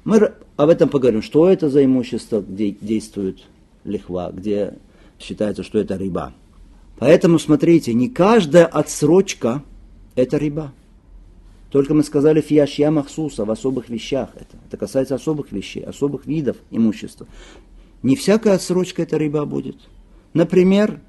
Мы 0.04 0.32
об 0.56 0.68
этом 0.68 0.88
поговорим, 0.90 1.22
что 1.22 1.48
это 1.48 1.70
за 1.70 1.84
имущество, 1.84 2.44
где 2.46 2.70
действует 2.70 3.38
лихва, 3.84 4.30
где 4.32 4.74
считается, 5.18 5.62
что 5.62 5.78
это 5.78 5.96
риба. 5.96 6.34
Поэтому, 7.00 7.38
смотрите, 7.38 7.94
не 7.94 8.10
каждая 8.10 8.66
отсрочка– 8.66 9.64
это 10.16 10.36
риба. 10.36 10.72
Только 11.70 11.94
мы 11.94 12.04
сказали 12.04 12.42
фияшья 12.42 12.90
махсуса 12.90 13.46
в 13.46 13.50
особых 13.50 13.88
вещах. 13.88 14.28
Это, 14.34 14.58
это 14.66 14.76
касается 14.76 15.14
особых 15.14 15.50
вещей, 15.50 15.82
особых 15.82 16.26
видов 16.26 16.58
имущества. 16.70 17.26
Не 18.02 18.16
всякая 18.16 18.56
отсрочка– 18.56 19.02
это 19.04 19.16
риба 19.16 19.46
будет. 19.46 19.76
Например, 20.34 21.00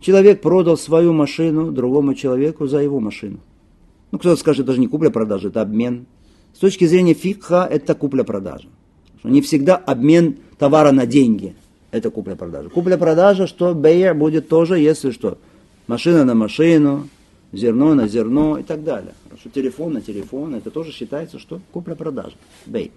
человек 0.00 0.42
продал 0.42 0.76
свою 0.76 1.14
машину 1.14 1.72
другому 1.72 2.12
человеку 2.12 2.66
за 2.66 2.82
его 2.82 3.00
машину. 3.00 3.38
Ну, 4.12 4.18
кто-то 4.18 4.38
скажет, 4.38 4.66
даже 4.66 4.80
не 4.80 4.86
купля-продажа, 4.86 5.48
это 5.48 5.62
обмен. 5.62 6.04
С 6.54 6.58
точки 6.58 6.84
зрения 6.84 7.14
фикха, 7.14 7.66
это 7.70 7.94
купля-продажа. 7.94 8.68
Не 9.24 9.40
всегда 9.40 9.76
обмен 9.76 10.40
товара 10.58 10.92
на 10.92 11.06
деньги– 11.06 11.54
это 11.96 12.10
купля-продажа. 12.10 12.68
Купля-продажа, 12.68 13.46
что 13.46 13.74
бейер 13.74 14.14
будет 14.14 14.48
тоже, 14.48 14.78
если 14.78 15.10
что, 15.10 15.38
машина 15.86 16.24
на 16.24 16.34
машину, 16.34 17.08
зерно 17.52 17.94
на 17.94 18.08
зерно 18.08 18.58
и 18.58 18.62
так 18.62 18.84
далее. 18.84 19.14
Хорошо, 19.24 19.48
телефон 19.50 19.94
на 19.94 20.00
телефон, 20.00 20.54
это 20.54 20.70
тоже 20.70 20.92
считается, 20.92 21.38
что 21.38 21.60
купля-продажа, 21.72 22.36
бей. 22.66 22.92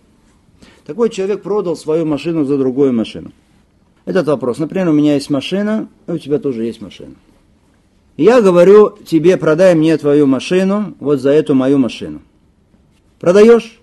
Такой 0.86 1.10
человек 1.10 1.42
продал 1.42 1.76
свою 1.76 2.06
машину 2.06 2.46
за 2.46 2.58
другую 2.58 2.94
машину. 2.94 3.32
Этот 4.06 4.28
вопрос. 4.28 4.58
Например, 4.58 4.90
у 4.90 4.94
меня 4.94 5.14
есть 5.14 5.30
машина, 5.30 5.88
и 6.08 6.12
у 6.12 6.18
тебя 6.18 6.40
тоже 6.40 6.64
есть 6.66 6.82
машина. 6.82 7.16
Я 8.18 8.42
говорю 8.42 8.98
тебе, 9.06 9.38
продай 9.38 9.76
мне 9.76 9.96
твою 9.98 10.26
машину, 10.26 10.96
вот 11.00 11.22
за 11.22 11.30
эту 11.30 11.54
мою 11.54 11.78
машину. 11.78 12.22
Продаешь? 13.20 13.80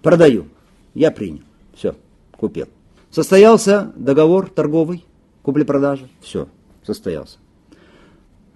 Продаю. 0.00 0.46
Я 0.94 1.10
принял. 1.10 1.42
Все, 1.74 1.94
купил. 2.32 2.66
Состоялся 3.14 3.92
договор 3.94 4.50
торговый, 4.50 5.04
купли-продажи, 5.42 6.08
все, 6.20 6.48
состоялся. 6.84 7.38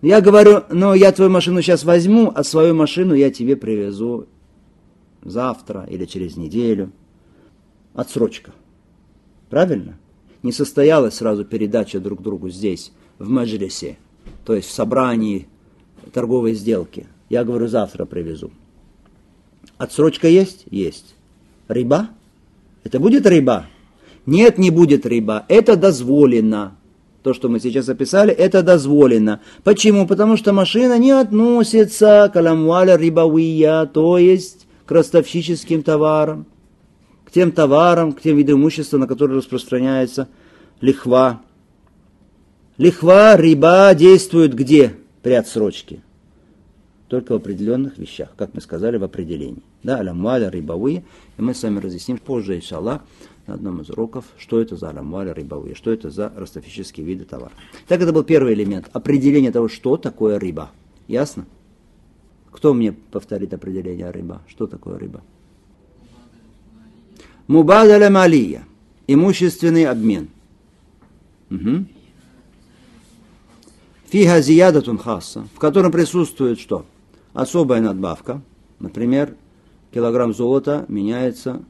Я 0.03 0.21
говорю, 0.21 0.64
ну 0.68 0.94
я 0.94 1.12
твою 1.12 1.31
машину 1.31 1.62
сейчас 1.62 1.85
возьму, 1.85 2.33
а 2.35 2.42
свою 2.42 2.75
машину 2.75 3.14
я 3.14 3.31
тебе 3.31 3.55
привезу 3.55 4.27
завтра 5.23 5.87
или 5.88 6.07
через 6.07 6.37
неделю. 6.37 6.90
Отсрочка. 7.94 8.51
Правильно? 9.49 9.97
Не 10.42 10.51
состоялась 10.51 11.14
сразу 11.14 11.44
передача 11.44 12.01
друг 12.01 12.21
другу 12.21 12.51
здесь, 12.51 12.90
в 13.21 13.29
Маджлисе, 13.29 13.97
то 14.44 14.57
есть 14.57 14.68
в 14.71 14.73
собрании 14.73 15.47
торговой 16.12 16.55
сделки. 16.55 17.07
Я 17.29 17.44
говорю, 17.44 17.68
завтра 17.68 18.07
привезу. 18.07 18.51
Отсрочка 19.77 20.27
есть? 20.27 20.64
Есть. 20.68 21.14
Риба? 21.68 22.09
Это 22.83 22.99
будет 22.99 23.25
риба? 23.25 23.66
Нет, 24.29 24.59
не 24.59 24.69
будет 24.69 25.07
риба. 25.07 25.47
Это 25.49 25.75
дозволено. 25.75 26.77
То, 27.23 27.33
что 27.33 27.49
мы 27.49 27.61
сейчас 27.61 27.88
описали, 27.88 28.31
это 28.31 28.62
дозволено. 28.62 29.41
Почему? 29.64 30.07
Потому 30.07 30.37
что 30.37 30.53
машина 30.53 30.99
не 30.99 31.12
относится 31.12 32.31
к 32.31 32.37
аламуаля 32.37 32.99
рибавия, 32.99 33.87
то 33.87 34.19
есть 34.19 34.67
к 34.85 34.91
ростовщическим 34.91 35.83
товарам, 35.83 36.45
к 37.25 37.31
тем 37.31 37.53
товарам, 37.53 38.12
к 38.12 38.21
тем 38.21 38.37
видам 38.37 38.61
имущества, 38.61 38.99
на 38.99 39.07
которые 39.07 39.38
распространяется 39.38 40.29
лихва. 40.83 41.41
Лихва, 42.77 43.35
риба 43.35 43.95
действует 43.95 44.55
где 44.55 44.95
при 45.23 45.33
отсрочке? 45.33 46.03
Только 47.09 47.33
в 47.33 47.37
определенных 47.37 47.97
вещах, 47.97 48.29
как 48.37 48.53
мы 48.53 48.61
сказали 48.61 48.99
в 48.99 49.05
определении. 49.05 49.62
Да, 49.83 50.01
алямуаля 50.01 50.51
рибавия, 50.51 51.03
и 51.38 51.41
мы 51.41 51.55
с 51.55 51.62
вами 51.62 51.79
разъясним 51.79 52.19
позже, 52.19 52.57
иншаллах, 52.57 53.01
на 53.48 53.54
одном 53.54 53.80
из 53.80 53.90
уроков, 53.90 54.26
что 54.37 54.61
это 54.61 54.76
за 54.76 54.90
аламваля 54.90 55.32
рибавы, 55.32 55.74
что 55.74 55.90
это 55.90 56.11
за 56.11 56.32
ростовические 56.37 57.04
виды 57.04 57.24
товара. 57.24 57.52
Так 57.88 58.00
это 58.00 58.12
был 58.12 58.22
первый 58.22 58.52
элемент, 58.52 58.88
определение 58.92 59.50
того, 59.50 59.68
что 59.68 59.96
такое 59.96 60.38
рыба. 60.38 60.70
Ясно? 61.08 61.46
Кто 62.52 62.74
мне 62.74 62.92
повторит 62.92 63.54
определение 63.54 64.11
рыба? 64.11 64.42
Что 64.46 64.66
такое 64.66 64.98
рыба? 64.98 65.22
Мубадаля 67.46 68.11
малия. 68.11 68.64
Имущественный 69.06 69.87
обмен. 69.87 70.28
Угу. 71.50 71.87
Фига 74.11 74.40
зиядатун 74.42 74.98
хасса, 74.98 75.48
в 75.54 75.58
котором 75.58 75.90
присутствует 75.90 76.61
что? 76.61 76.84
Особая 77.32 77.80
надбавка. 77.80 78.42
Например, 78.78 79.34
килограмм 79.94 80.34
золота 80.34 80.84
меняется 80.88 81.62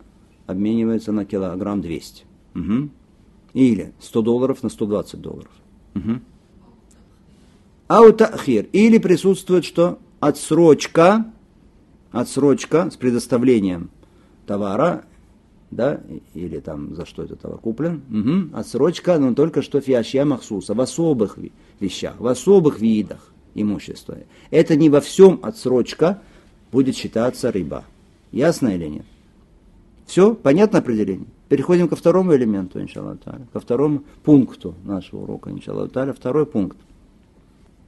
обменивается 0.49 1.13
на 1.13 1.25
килограмм 1.25 1.81
200. 1.81 2.25
Угу. 2.57 2.89
Или 3.53 3.93
100 4.01 4.23
долларов 4.23 4.63
на 4.65 4.71
120 4.71 5.21
долларов. 5.21 5.51
Угу. 5.95 6.21
Аутахир. 7.87 8.67
Или 8.73 8.99
присутствует 8.99 9.65
что? 9.65 9.99
Отсрочка, 10.21 11.27
отсрочка 12.11 12.91
с 12.91 12.97
предоставлением 12.97 13.91
товара, 14.47 15.05
да, 15.71 16.01
или 16.35 16.61
там 16.61 16.95
за 16.97 17.05
что 17.05 17.23
этот 17.23 17.41
товар 17.41 17.59
куплен. 17.59 18.03
Угу. 18.11 18.59
Отсрочка, 18.59 19.19
но 19.19 19.35
только 19.35 19.61
что 19.63 19.81
фиашья 19.81 20.25
махсуса, 20.25 20.75
в 20.75 20.81
особых 20.81 21.39
вещах, 21.79 22.19
в 22.19 22.27
особых 22.27 22.81
видах 22.81 23.33
имущества. 23.55 24.17
Это 24.51 24.77
не 24.77 24.89
во 24.89 25.03
всем 25.03 25.41
отсрочка 25.43 26.23
будет 26.73 26.97
считаться 26.97 27.53
рыба. 27.53 27.85
Ясно 28.33 28.69
или 28.69 28.87
нет? 28.87 29.07
Все, 30.09 30.35
понятно 30.35 30.79
определение? 30.79 31.27
Переходим 31.51 31.87
ко 31.87 31.95
второму 31.95 32.35
элементу, 32.35 32.81
иншаллах 32.81 33.19
ко 33.53 33.61
второму 33.61 34.05
пункту 34.25 34.75
нашего 34.83 35.25
урока, 35.25 35.51
иншаллах 35.51 35.91
Второй 36.17 36.47
пункт. 36.47 36.79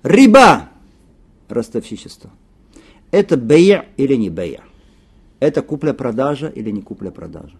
Риба, 0.02 0.68
ростовщичество. 1.48 2.30
Это 3.10 3.38
бея 3.38 3.86
или 3.96 4.16
не 4.16 4.28
бея? 4.28 4.60
Это 5.40 5.62
купля-продажа 5.62 6.48
или 6.48 6.70
не 6.70 6.82
купля-продажа? 6.82 7.56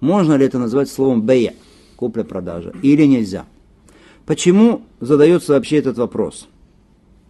Можно 0.00 0.34
ли 0.34 0.44
это 0.44 0.58
назвать 0.58 0.90
словом 0.90 1.22
бея, 1.22 1.54
купля-продажа, 1.96 2.74
или 2.82 3.06
нельзя? 3.06 3.46
Почему 4.26 4.82
задается 5.00 5.54
вообще 5.54 5.78
этот 5.78 5.96
вопрос? 5.96 6.46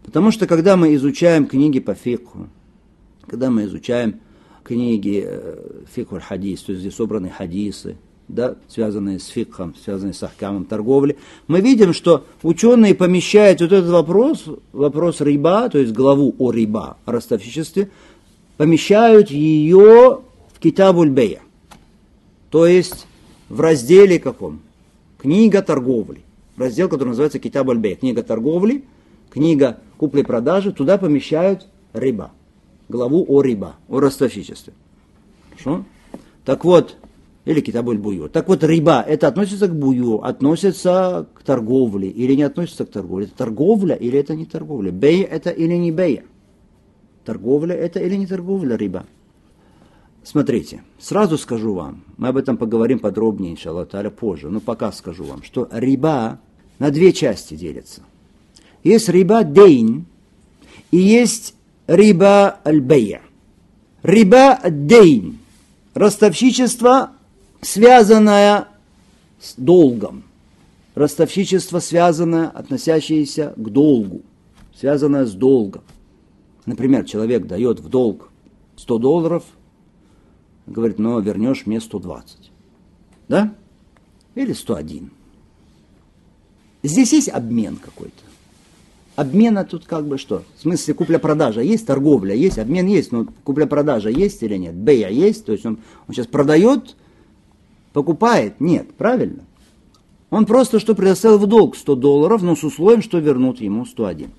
Потому 0.04 0.32
что 0.32 0.48
когда 0.48 0.76
мы 0.76 0.96
изучаем 0.96 1.46
книги 1.46 1.78
по 1.78 1.94
фикху, 1.94 2.48
когда 3.28 3.48
мы 3.48 3.66
изучаем 3.66 4.18
книги 4.68 5.24
э, 5.26 5.56
фикхуль 5.94 6.20
хадис, 6.20 6.60
то 6.60 6.72
есть 6.72 6.84
где 6.84 6.94
собраны 6.94 7.30
хадисы, 7.30 7.96
да, 8.28 8.56
связанные 8.68 9.18
с 9.18 9.26
фикхом, 9.26 9.74
связанные 9.82 10.12
с 10.12 10.22
ахкамом 10.22 10.66
торговли, 10.66 11.16
мы 11.46 11.62
видим, 11.62 11.94
что 11.94 12.26
ученые 12.42 12.94
помещают 12.94 13.62
вот 13.62 13.72
этот 13.72 13.90
вопрос, 13.90 14.44
вопрос 14.72 15.22
риба, 15.22 15.70
то 15.70 15.78
есть 15.78 15.94
главу 15.94 16.34
о 16.38 16.52
риба, 16.52 16.98
о 17.06 17.12
ростовщичестве, 17.12 17.88
помещают 18.58 19.30
ее 19.30 20.20
в 20.52 20.60
Китабуль 20.60 21.08
Бея. 21.08 21.40
То 22.50 22.66
есть 22.66 23.06
в 23.48 23.60
разделе 23.60 24.18
каком? 24.18 24.60
Книга 25.18 25.62
торговли. 25.62 26.20
Раздел, 26.58 26.88
который 26.88 27.10
называется 27.10 27.38
Китабуль 27.38 27.78
Бея. 27.78 27.96
Книга 27.96 28.22
торговли, 28.22 28.84
книга 29.30 29.78
купли-продажи. 29.96 30.72
Туда 30.72 30.98
помещают 30.98 31.66
риба. 31.94 32.32
Главу 32.88 33.24
о 33.28 33.42
риба, 33.42 33.76
о 33.88 34.00
ростовщичестве. 34.00 34.72
Хорошо? 35.50 35.84
Так 36.44 36.64
вот, 36.64 36.96
или 37.44 37.60
китабуль 37.60 37.98
бую. 37.98 38.28
Так 38.28 38.48
вот, 38.48 38.62
риба, 38.64 39.02
это 39.06 39.28
относится 39.28 39.68
к 39.68 39.74
бую, 39.74 40.24
относится 40.24 41.26
к 41.34 41.42
торговле 41.42 42.08
или 42.08 42.34
не 42.34 42.42
относится 42.42 42.84
к 42.84 42.90
торговле? 42.90 43.26
Это 43.26 43.36
торговля 43.36 43.94
или 43.94 44.18
это 44.18 44.34
не 44.34 44.44
торговля? 44.44 44.90
Бей 44.90 45.22
это 45.22 45.50
или 45.50 45.74
не 45.74 45.90
бей? 45.90 46.22
Торговля 47.24 47.74
это 47.74 48.00
или 48.00 48.16
не 48.16 48.26
торговля 48.26 48.76
риба? 48.76 49.06
Смотрите, 50.22 50.82
сразу 50.98 51.38
скажу 51.38 51.72
вам, 51.72 52.04
мы 52.18 52.28
об 52.28 52.36
этом 52.36 52.58
поговорим 52.58 52.98
подробнее, 52.98 53.52
иншаллах 53.52 53.88
позже, 54.14 54.50
но 54.50 54.60
пока 54.60 54.92
скажу 54.92 55.24
вам, 55.24 55.42
что 55.42 55.68
риба 55.72 56.40
на 56.78 56.90
две 56.90 57.14
части 57.14 57.54
делится. 57.54 58.02
Есть 58.84 59.08
риба 59.08 59.42
дейн 59.42 60.04
и 60.90 60.98
есть 60.98 61.54
риба 61.88 62.60
аль-бейя. 62.64 63.22
Риба 64.04 64.60
дейн, 64.70 65.38
ростовщичество, 65.94 67.12
связанное 67.60 68.68
с 69.40 69.54
долгом. 69.56 70.22
Ростовщичество, 70.94 71.80
связанное, 71.80 72.48
относящееся 72.48 73.54
к 73.56 73.70
долгу, 73.70 74.22
связанное 74.74 75.26
с 75.26 75.32
долгом. 75.32 75.82
Например, 76.66 77.04
человек 77.04 77.46
дает 77.46 77.80
в 77.80 77.88
долг 77.88 78.30
100 78.76 78.98
долларов, 78.98 79.44
говорит, 80.66 80.98
но 80.98 81.18
вернешь 81.20 81.66
мне 81.66 81.80
120. 81.80 82.50
Да? 83.28 83.54
Или 84.34 84.52
101. 84.52 85.10
Здесь 86.82 87.12
есть 87.12 87.28
обмен 87.28 87.76
какой-то. 87.76 88.27
Обмена 89.18 89.64
тут 89.64 89.84
как 89.84 90.06
бы 90.06 90.16
что? 90.16 90.44
В 90.56 90.62
смысле 90.62 90.94
купля-продажа 90.94 91.60
есть, 91.60 91.84
торговля 91.84 92.36
есть, 92.36 92.56
обмен 92.56 92.86
есть, 92.86 93.10
но 93.10 93.26
купля-продажа 93.42 94.10
есть 94.10 94.40
или 94.44 94.56
нет? 94.56 94.76
Бея 94.76 95.08
есть, 95.08 95.44
то 95.44 95.50
есть 95.50 95.66
он, 95.66 95.80
он 96.06 96.14
сейчас 96.14 96.28
продает, 96.28 96.94
покупает? 97.92 98.60
Нет, 98.60 98.94
правильно? 98.94 99.42
Он 100.30 100.46
просто 100.46 100.78
что 100.78 100.94
предоставил 100.94 101.38
в 101.38 101.48
долг 101.48 101.74
100 101.74 101.96
долларов, 101.96 102.42
но 102.42 102.54
с 102.54 102.62
условием, 102.62 103.02
что 103.02 103.18
вернут 103.18 103.60
ему 103.60 103.86
101. 103.86 104.30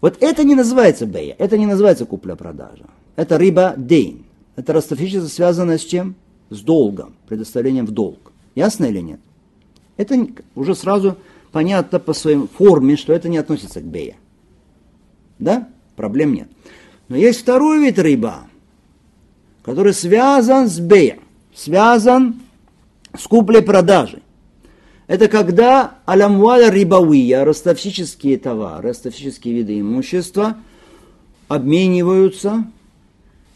Вот 0.00 0.16
это 0.18 0.42
не 0.42 0.56
называется 0.56 1.06
бея, 1.06 1.36
это 1.38 1.56
не 1.56 1.66
называется 1.66 2.06
купля-продажа. 2.06 2.86
Это 3.14 3.38
рыба 3.38 3.74
дейн. 3.76 4.24
Это 4.56 4.72
ростовщичество 4.72 5.28
связанное 5.28 5.78
с 5.78 5.84
чем? 5.84 6.16
С 6.48 6.60
долгом, 6.60 7.14
предоставлением 7.28 7.86
в 7.86 7.92
долг. 7.92 8.32
Ясно 8.56 8.86
или 8.86 8.98
нет? 8.98 9.20
Это 9.96 10.26
уже 10.56 10.74
сразу 10.74 11.18
понятно 11.52 11.98
по 11.98 12.12
своей 12.12 12.46
форме, 12.46 12.96
что 12.96 13.12
это 13.12 13.28
не 13.28 13.38
относится 13.38 13.80
к 13.80 13.84
бея. 13.84 14.16
Да? 15.38 15.68
Проблем 15.96 16.34
нет. 16.34 16.48
Но 17.08 17.16
есть 17.16 17.40
второй 17.40 17.80
вид 17.80 17.98
рыба, 17.98 18.44
который 19.62 19.92
связан 19.92 20.68
с 20.68 20.78
бея, 20.78 21.18
связан 21.54 22.40
с 23.16 23.26
куплей-продажей. 23.26 24.22
Это 25.06 25.26
когда 25.26 25.98
алямваля 26.06 26.70
рибауия, 26.70 27.44
ростовщические 27.44 28.38
товары, 28.38 28.90
ростовщические 28.90 29.54
виды 29.54 29.80
имущества 29.80 30.56
обмениваются 31.48 32.64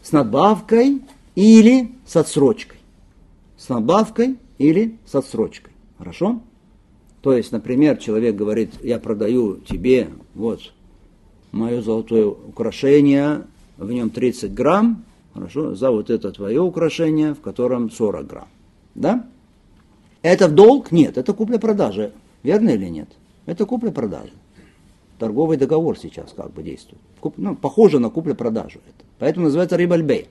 с 0.03 0.11
надбавкой 0.11 1.01
или 1.35 1.91
с 2.05 2.17
отсрочкой. 2.17 2.79
С 3.57 3.69
надбавкой 3.69 4.37
или 4.57 4.97
с 5.05 5.15
отсрочкой. 5.15 5.71
Хорошо? 5.97 6.41
То 7.25 7.33
есть, 7.33 7.51
например, 7.51 7.97
человек 7.97 8.35
говорит, 8.35 8.75
я 8.83 8.99
продаю 8.99 9.55
тебе 9.55 10.09
вот 10.35 10.61
мое 11.51 11.81
золотое 11.81 12.27
украшение, 12.27 13.45
в 13.77 13.91
нем 13.91 14.11
30 14.11 14.53
грамм, 14.53 15.03
хорошо, 15.33 15.73
за 15.73 15.89
вот 15.89 16.11
это 16.11 16.31
твое 16.31 16.61
украшение, 16.61 17.33
в 17.33 17.41
котором 17.41 17.89
40 17.89 18.27
грамм. 18.27 18.47
Да? 18.93 19.25
Это 20.21 20.47
в 20.47 20.51
долг? 20.51 20.91
Нет, 20.91 21.17
это 21.17 21.33
купля-продажа. 21.33 22.11
Верно 22.43 22.69
или 22.69 22.89
нет? 22.89 23.09
Это 23.47 23.65
купля-продажа. 23.65 24.33
Торговый 25.17 25.57
договор 25.57 25.97
сейчас 25.97 26.31
как 26.37 26.53
бы 26.53 26.61
действует. 26.61 27.01
Куп, 27.21 27.39
ну, 27.39 27.55
похоже 27.55 27.97
на 27.97 28.11
купля-продажу. 28.11 28.81
Это. 28.87 29.03
Поэтому 29.17 29.45
называется 29.45 29.77
рибальбей. 29.77 30.27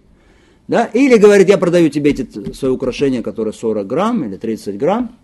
Да? 0.68 0.84
Или 0.84 1.16
говорит, 1.16 1.48
я 1.48 1.58
продаю 1.58 1.88
тебе 1.88 2.12
эти, 2.12 2.52
свое 2.52 2.72
украшение, 2.72 3.20
которое 3.20 3.50
40 3.50 3.84
грамм 3.84 4.22
или 4.22 4.36
30 4.36 4.78
грамм, 4.78 5.16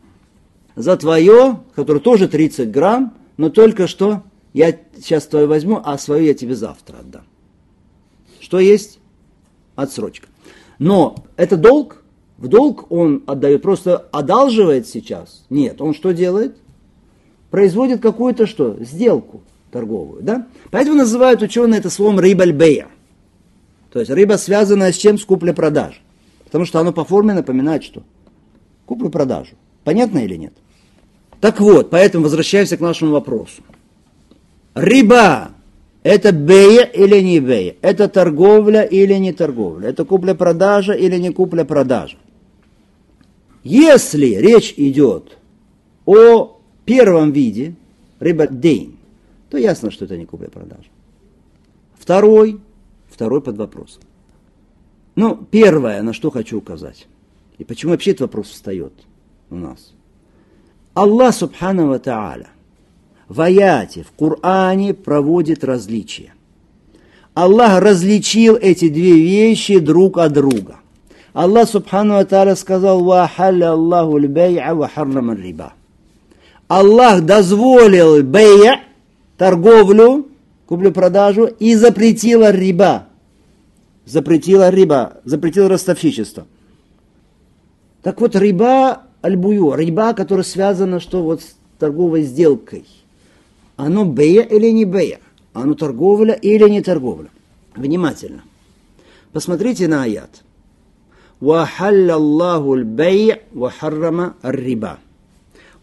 за 0.77 0.97
твое, 0.97 1.61
которое 1.75 2.01
тоже 2.01 2.29
30 2.29 2.71
грамм, 2.71 3.15
но 3.37 3.51
только 3.51 3.87
что 3.87 4.23
я 4.53 4.77
сейчас 4.97 5.27
твое 5.27 5.47
возьму, 5.47 5.81
а 5.83 5.99
свое 5.99 6.27
я 6.27 6.35
тебе 6.35 6.55
завтра 6.55 6.99
отдам. 6.99 7.25
Что 8.41 8.59
есть? 8.59 8.99
Отсрочка. 9.77 10.29
Но 10.79 11.25
это 11.37 11.57
долг, 11.57 12.03
в 12.39 12.49
долг 12.49 12.91
он 12.91 13.23
отдает, 13.27 13.63
просто 13.63 13.97
одалживает 14.13 14.89
сейчас. 14.89 15.45
Нет, 15.51 15.81
он 15.81 15.95
что 15.95 16.13
делает? 16.13 16.57
Производит 17.51 18.01
какую-то 18.01 18.47
что? 18.47 18.77
Сделку 18.81 19.43
торговую, 19.71 20.23
да? 20.23 20.47
Поэтому 20.71 20.97
называют 20.97 21.43
ученые 21.43 21.81
это 21.81 21.91
словом 21.91 22.19
рыбальбея. 22.19 22.89
То 23.93 23.99
есть 24.01 24.11
рыба 24.11 24.35
связанная 24.35 24.93
с 24.93 24.97
чем? 24.97 25.19
С 25.19 25.25
куплей-продажей. 25.25 26.01
Потому 26.45 26.65
что 26.65 26.81
оно 26.81 26.93
по 26.93 27.05
форме 27.05 27.35
напоминает 27.35 27.85
что? 27.85 28.03
Куплю-продажу. 28.87 29.57
Понятно 29.85 30.19
или 30.19 30.37
нет? 30.37 30.53
Так 31.41 31.61
вот, 31.61 31.91
поэтому 31.91 32.25
возвращаемся 32.25 32.77
к 32.77 32.81
нашему 32.81 33.13
вопросу. 33.13 33.63
Рыба 34.75 35.53
это 36.03 36.33
бея 36.33 36.85
или 36.85 37.21
не 37.21 37.41
бея? 37.41 37.77
Это 37.83 38.09
торговля 38.09 38.83
или 38.83 39.15
не 39.15 39.33
торговля? 39.33 39.89
Это 39.89 40.05
купля-продажа 40.05 40.93
или 40.93 41.17
не 41.17 41.31
купля-продажа? 41.31 42.17
Если 43.63 44.35
речь 44.37 44.73
идет 44.79 45.37
о 46.07 46.59
первом 46.87 47.33
виде, 47.33 47.75
рыба 48.19 48.47
дейн, 48.47 48.97
то 49.51 49.59
ясно, 49.59 49.91
что 49.91 50.07
это 50.07 50.17
не 50.17 50.25
купля-продажа. 50.25 50.89
Второй, 51.99 52.61
второй 53.11 53.43
под 53.43 53.59
вопросом. 53.59 54.03
Ну, 55.17 55.37
первое, 55.37 56.03
на 56.03 56.15
что 56.15 56.31
хочу 56.31 56.57
указать, 56.57 57.07
и 57.59 57.65
почему 57.65 57.93
вообще 57.93 58.13
этот 58.13 58.23
вопрос 58.23 58.49
встает 58.49 58.95
у 59.51 59.57
нас. 59.57 59.93
Аллах, 60.95 61.35
субхану 61.35 61.89
ва 61.89 61.99
та'аля, 61.99 62.49
в 63.29 63.41
аяте, 63.41 64.03
в 64.03 64.13
Коране 64.13 64.95
проводит 64.95 65.65
различия. 65.65 66.33
Аллах 67.35 67.81
различил 67.81 68.57
эти 68.57 68.89
две 68.89 69.15
вещи 69.15 69.79
друг 69.79 70.19
от 70.19 70.33
друга. 70.33 70.77
Аллах 71.33 71.69
Субхану 71.69 72.27
Ва 72.29 72.55
сказал, 72.57 73.05
«Вахалля 73.05 73.73
Аллаху 73.73 74.19
льбей'a 74.19 74.75
ва 74.75 74.89
харрама 74.89 75.35
риба». 75.35 75.75
Аллах 76.67 77.23
дозволил 77.23 78.23
бейя, 78.23 78.81
торговлю, 79.37 80.29
куплю-продажу, 80.67 81.47
и 81.47 81.75
запретила 81.75 82.51
риба. 82.51 83.07
Запретила 84.07 84.71
риба, 84.71 85.15
запретила 85.25 85.69
ростовщичество. 85.69 86.47
Так 88.03 88.21
вот, 88.21 88.35
риба 88.35 89.03
альбую, 89.22 89.76
риба, 89.76 90.14
которая 90.14 90.44
связана 90.44 91.00
что 91.00 91.24
вот 91.24 91.42
с 91.42 91.56
торговой 91.80 92.24
сделкой. 92.24 92.86
Оно 93.76 94.06
бея 94.06 94.44
или 94.44 94.70
не 94.72 94.86
бея? 94.86 95.20
Оно 95.54 95.74
торговля 95.74 96.34
или 96.34 96.70
не 96.70 96.82
торговля? 96.82 97.30
Внимательно. 97.76 98.44
Посмотрите 99.32 99.88
на 99.88 100.04
аят. 100.04 100.42
وحل 101.42 102.12
الله 102.12 102.74
البيع 102.74 103.38
وحرم 103.56 104.34
الربا 104.46 104.98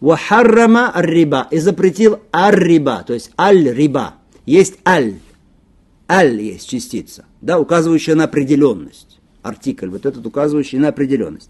وحرم 0.01 0.77
الربا 0.77 1.47
и 1.51 1.59
запретил 1.59 2.19
ар-риба, 2.33 3.03
то 3.07 3.13
есть 3.13 3.31
аль-риба. 3.39 4.15
Есть 4.45 4.75
аль. 4.85 5.19
Аль 6.09 6.41
есть 6.41 6.67
частица, 6.67 7.25
да, 7.39 7.59
указывающая 7.59 8.15
на 8.15 8.25
определенность. 8.25 9.19
Артикль, 9.41 9.87
вот 9.87 10.05
этот 10.05 10.25
указывающий 10.25 10.79
на 10.79 10.89
определенность. 10.89 11.49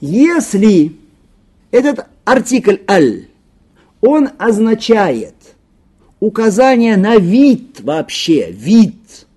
Если 0.00 0.92
этот 1.73 2.05
артикль 2.23 2.77
аль, 2.89 3.27
он 3.99 4.29
означает 4.37 5.35
указание 6.19 6.95
на 6.95 7.17
вид 7.17 7.81
вообще, 7.81 8.51
вид 8.51 9.27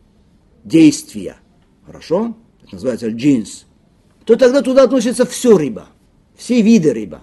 действия, 0.64 1.36
хорошо? 1.84 2.36
Это 2.62 2.74
называется 2.74 3.08
джинс 3.08 3.66
то 4.26 4.34
тогда 4.34 4.60
туда 4.60 4.82
относится 4.82 5.24
все 5.24 5.56
рыба, 5.56 5.86
все 6.34 6.60
виды 6.60 6.92
рыба. 6.92 7.22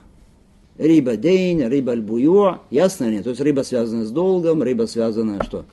Рыба 0.77 1.17
день, 1.17 1.61
рыба 1.63 1.91
альбуё, 1.91 2.61
ясно 2.71 3.09
ли? 3.09 3.21
То 3.21 3.31
есть 3.31 3.41
рыба 3.41 3.61
связана 3.61 4.05
с 4.05 4.09
долгом, 4.09 4.63
рыба 4.63 4.85
связана 4.85 5.43
что? 5.43 5.65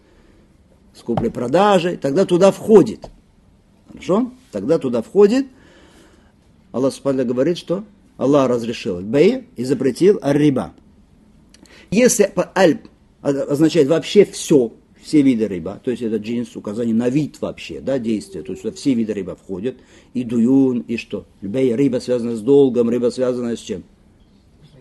С 0.92 1.02
куплей-продажей, 1.02 1.96
тогда 1.96 2.26
туда 2.26 2.50
входит. 2.50 3.08
Хорошо? 3.92 4.32
Тогда 4.50 4.78
туда 4.78 5.02
входит, 5.02 5.46
Аллах 6.72 6.92
Субхану 6.92 7.24
говорит, 7.24 7.56
что 7.56 7.84
Аллах 8.20 8.50
разрешил 8.50 9.00
бей 9.00 9.48
и 9.56 9.64
запретил 9.64 10.18
ар-риба. 10.20 10.74
Если 11.90 12.30
аль 12.54 12.82
означает 13.22 13.88
вообще 13.88 14.26
все, 14.26 14.74
все 15.00 15.22
виды 15.22 15.48
рыба, 15.48 15.80
то 15.82 15.90
есть 15.90 16.02
это 16.02 16.16
джинс, 16.16 16.54
указание 16.54 16.94
на 16.94 17.08
вид 17.08 17.40
вообще, 17.40 17.80
да, 17.80 17.98
действия, 17.98 18.42
то 18.42 18.52
есть 18.52 18.76
все 18.76 18.92
виды 18.92 19.14
рыба 19.14 19.36
входят, 19.36 19.76
и 20.12 20.22
дуюн, 20.22 20.80
и 20.80 20.98
что? 20.98 21.24
Бей, 21.40 21.74
рыба 21.74 21.96
связана 21.96 22.36
с 22.36 22.42
долгом, 22.42 22.90
рыба 22.90 23.08
связана 23.08 23.56
с 23.56 23.60
чем? 23.60 23.84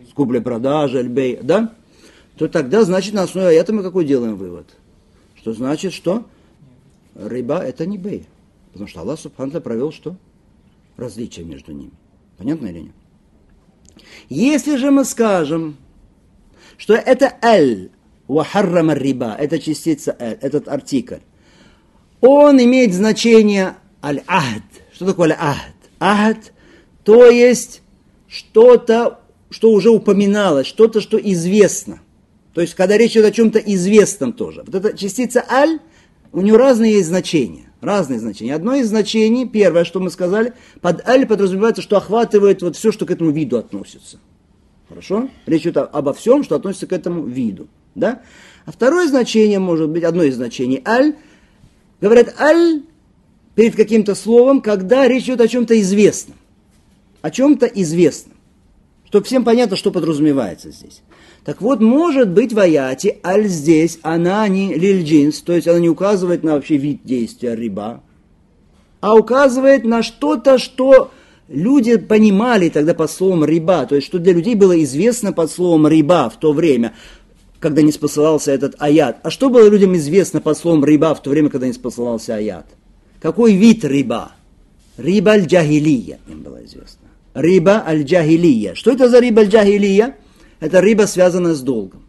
С 0.09 0.13
куплей-продажей, 0.13 1.07
бей, 1.07 1.39
да? 1.41 1.73
То 2.35 2.49
тогда, 2.49 2.83
значит, 2.83 3.13
на 3.13 3.23
основе 3.23 3.55
этого 3.55 3.77
мы 3.77 3.83
какой 3.83 4.03
делаем 4.03 4.35
вывод? 4.35 4.67
Что 5.35 5.53
значит, 5.53 5.93
что 5.93 6.25
рыба 7.15 7.59
это 7.59 7.85
не 7.85 7.97
бей. 7.97 8.25
Потому 8.73 8.89
что 8.89 8.99
Аллах 8.99 9.17
Субхану 9.17 9.61
провел 9.61 9.93
что? 9.93 10.17
Различие 10.97 11.45
между 11.45 11.71
ними. 11.71 11.91
Понятно 12.37 12.67
или 12.67 12.79
нет? 12.79 12.98
Если 14.29 14.75
же 14.77 14.91
мы 14.91 15.05
скажем, 15.05 15.77
что 16.77 16.93
это 16.93 17.33
эль, 17.41 17.91
вахаррама 18.27 18.93
риба, 18.93 19.35
это 19.37 19.59
частица 19.59 20.15
эль, 20.19 20.37
этот 20.41 20.67
артикль, 20.67 21.19
он 22.21 22.61
имеет 22.61 22.93
значение 22.93 23.75
аль-ахд. 24.03 24.63
Что 24.93 25.05
такое 25.05 25.31
аль-ахд? 25.31 25.75
Ахд, 25.99 26.53
то 27.03 27.27
есть 27.27 27.81
что-то, 28.27 29.19
что 29.49 29.71
уже 29.71 29.89
упоминалось, 29.89 30.67
что-то, 30.67 31.01
что 31.01 31.17
известно. 31.17 32.01
То 32.53 32.61
есть, 32.61 32.75
когда 32.75 32.97
речь 32.97 33.11
идет 33.11 33.25
о 33.25 33.31
чем-то 33.31 33.59
известном 33.59 34.33
тоже. 34.33 34.63
Вот 34.65 34.75
эта 34.75 34.97
частица 34.97 35.45
аль, 35.49 35.79
у 36.31 36.41
нее 36.41 36.57
разные 36.57 36.93
есть 36.93 37.07
значения. 37.07 37.68
Разные 37.81 38.19
значения. 38.19 38.55
Одно 38.55 38.75
из 38.75 38.89
значений, 38.89 39.47
первое, 39.47 39.85
что 39.85 39.99
мы 39.99 40.09
сказали, 40.09 40.53
под 40.81 41.07
аль 41.07 41.25
подразумевается, 41.25 41.81
что 41.81 41.97
охватывает 41.97 42.61
вот 42.61 42.75
все, 42.75 42.91
что 42.91 43.05
к 43.05 43.11
этому 43.11 43.31
виду 43.31 43.57
относится. 43.57 44.19
Хорошо? 44.89 45.29
Речь 45.45 45.61
идет 45.61 45.77
обо 45.77 46.13
всем, 46.13 46.43
что 46.43 46.55
относится 46.55 46.87
к 46.87 46.93
этому 46.93 47.25
виду. 47.25 47.67
Да? 47.95 48.21
А 48.65 48.71
второе 48.71 49.07
значение 49.07 49.59
может 49.59 49.89
быть, 49.89 50.03
одно 50.03 50.23
из 50.23 50.35
значений, 50.35 50.81
аль, 50.85 51.15
говорят 52.01 52.35
аль 52.39 52.83
перед 53.55 53.75
каким-то 53.75 54.13
словом, 54.13 54.61
когда 54.61 55.07
речь 55.07 55.25
идет 55.25 55.41
о 55.41 55.47
чем-то 55.47 55.79
известном. 55.79 56.35
О 57.21 57.31
чем-то 57.31 57.65
известном. 57.65 58.35
Чтобы 59.05 59.25
всем 59.25 59.43
понятно, 59.43 59.75
что 59.75 59.91
подразумевается 59.91 60.71
здесь. 60.71 61.01
Так 61.45 61.61
вот, 61.61 61.79
может 61.79 62.29
быть 62.29 62.53
в 62.53 62.59
аяте 62.59 63.17
аль 63.23 63.47
здесь, 63.47 63.99
она 64.01 64.47
не 64.47 64.73
лильджинс, 64.73 65.41
то 65.41 65.53
есть 65.53 65.67
она 65.67 65.79
не 65.79 65.89
указывает 65.89 66.43
на 66.43 66.53
вообще 66.53 66.77
вид 66.77 67.01
действия 67.03 67.55
риба, 67.55 68.03
а 68.99 69.15
указывает 69.15 69.85
на 69.85 70.03
что-то, 70.03 70.57
что 70.57 71.11
люди 71.47 71.97
понимали 71.97 72.69
тогда 72.69 72.93
под 72.93 73.09
словом 73.09 73.45
риба, 73.45 73.85
то 73.85 73.95
есть 73.95 74.07
что 74.07 74.19
для 74.19 74.33
людей 74.33 74.55
было 74.55 74.81
известно 74.83 75.33
под 75.33 75.49
словом 75.49 75.87
риба 75.87 76.29
в 76.29 76.39
то 76.39 76.51
время, 76.51 76.93
когда 77.59 77.81
не 77.81 77.91
спосылался 77.91 78.51
этот 78.51 78.75
аят. 78.79 79.19
А 79.23 79.29
что 79.29 79.49
было 79.49 79.67
людям 79.67 79.95
известно 79.95 80.41
под 80.41 80.57
словом 80.57 80.85
риба 80.85 81.15
в 81.15 81.21
то 81.21 81.29
время, 81.29 81.49
когда 81.49 81.67
не 81.67 81.73
спосылался 81.73 82.35
аят? 82.35 82.65
Какой 83.21 83.53
вид 83.53 83.83
риба? 83.83 84.33
Риба 84.97 85.31
аль-джахилия 85.31 86.19
им 86.27 86.41
было 86.43 86.63
известно. 86.65 87.07
Риба 87.33 87.83
аль-джахилия. 87.85 88.75
Что 88.75 88.91
это 88.91 89.09
за 89.09 89.19
риба 89.19 89.41
аль-джахилия? 89.41 90.15
Это 90.59 90.79
риба, 90.79 91.03
связанная 91.03 91.53
с 91.53 91.61
долгом. 91.61 92.03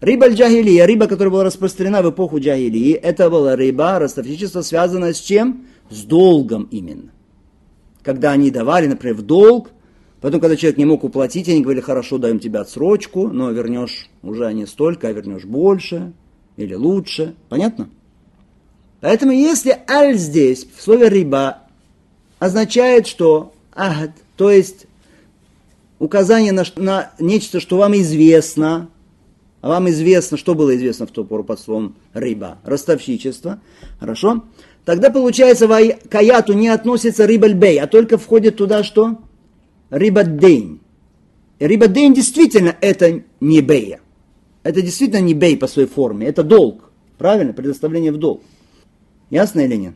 Риба 0.00 0.26
аль-джахилия, 0.26 0.84
риба, 0.84 1.06
которая 1.06 1.32
была 1.32 1.44
распространена 1.44 2.02
в 2.02 2.10
эпоху 2.10 2.38
джахилии, 2.38 2.92
это 2.92 3.30
была 3.30 3.56
риба, 3.56 3.98
ростовщичество, 3.98 4.60
связанное 4.60 5.14
с 5.14 5.20
чем? 5.20 5.66
С 5.88 6.02
долгом 6.02 6.68
именно 6.70 7.12
когда 8.06 8.30
они 8.30 8.52
давали, 8.52 8.86
например, 8.86 9.16
в 9.16 9.22
долг, 9.22 9.70
потом, 10.20 10.40
когда 10.40 10.54
человек 10.54 10.78
не 10.78 10.84
мог 10.84 11.02
уплатить, 11.02 11.48
они 11.48 11.60
говорили, 11.60 11.82
хорошо, 11.82 12.18
даем 12.18 12.38
тебе 12.38 12.60
отсрочку, 12.60 13.26
но 13.26 13.50
вернешь 13.50 14.08
уже 14.22 14.50
не 14.54 14.64
столько, 14.64 15.08
а 15.08 15.12
вернешь 15.12 15.44
больше 15.44 16.12
или 16.56 16.74
лучше. 16.74 17.34
Понятно? 17.48 17.90
Поэтому 19.00 19.32
если 19.32 19.76
аль 19.90 20.16
здесь, 20.16 20.68
в 20.72 20.80
слове 20.80 21.08
риба, 21.08 21.64
означает, 22.38 23.08
что 23.08 23.52
агад, 23.74 24.12
то 24.36 24.52
есть 24.52 24.85
указание 25.98 26.52
на, 26.52 26.64
на 26.76 27.12
нечто, 27.18 27.60
что 27.60 27.78
вам 27.78 27.94
известно, 27.96 28.88
а 29.60 29.68
вам 29.68 29.88
известно, 29.88 30.36
что 30.36 30.54
было 30.54 30.76
известно 30.76 31.06
в 31.06 31.10
ту 31.10 31.24
пору 31.24 31.44
под 31.44 31.60
словом 31.60 31.96
риба, 32.14 32.58
ростовщичество, 32.64 33.60
хорошо? 33.98 34.44
Тогда 34.84 35.10
получается 35.10 35.66
к 35.66 36.14
аяту 36.14 36.52
не 36.52 36.68
относится 36.68 37.26
рибальбей, 37.26 37.80
а 37.80 37.86
только 37.86 38.18
входит 38.18 38.56
туда 38.56 38.84
что? 38.84 39.18
Рибаддейн. 39.90 40.80
Рибаддейн 41.58 42.14
действительно 42.14 42.76
это 42.80 43.22
не 43.40 43.60
бея. 43.60 44.00
Это 44.62 44.82
действительно 44.82 45.20
не 45.20 45.34
бей 45.34 45.56
по 45.56 45.66
своей 45.66 45.88
форме, 45.88 46.26
это 46.26 46.42
долг. 46.42 46.90
Правильно? 47.18 47.52
Предоставление 47.52 48.12
в 48.12 48.18
долг. 48.18 48.42
Ясно 49.30 49.60
или 49.60 49.76
нет? 49.76 49.94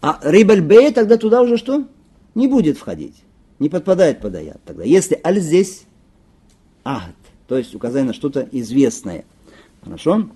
А 0.00 0.20
рибальбей 0.22 0.92
тогда 0.92 1.16
туда 1.16 1.42
уже 1.42 1.56
что? 1.56 1.86
Не 2.34 2.48
будет 2.48 2.78
входить. 2.78 3.14
Не 3.62 3.68
подпадает 3.68 4.18
под 4.18 4.34
аят 4.34 4.60
тогда. 4.64 4.82
Если 4.82 5.20
аль 5.24 5.38
здесь 5.38 5.84
агд, 6.82 7.14
то 7.46 7.56
есть 7.56 7.76
указание 7.76 8.08
на 8.08 8.12
что-то 8.12 8.48
известное. 8.50 9.24
Хорошо? 9.84 10.30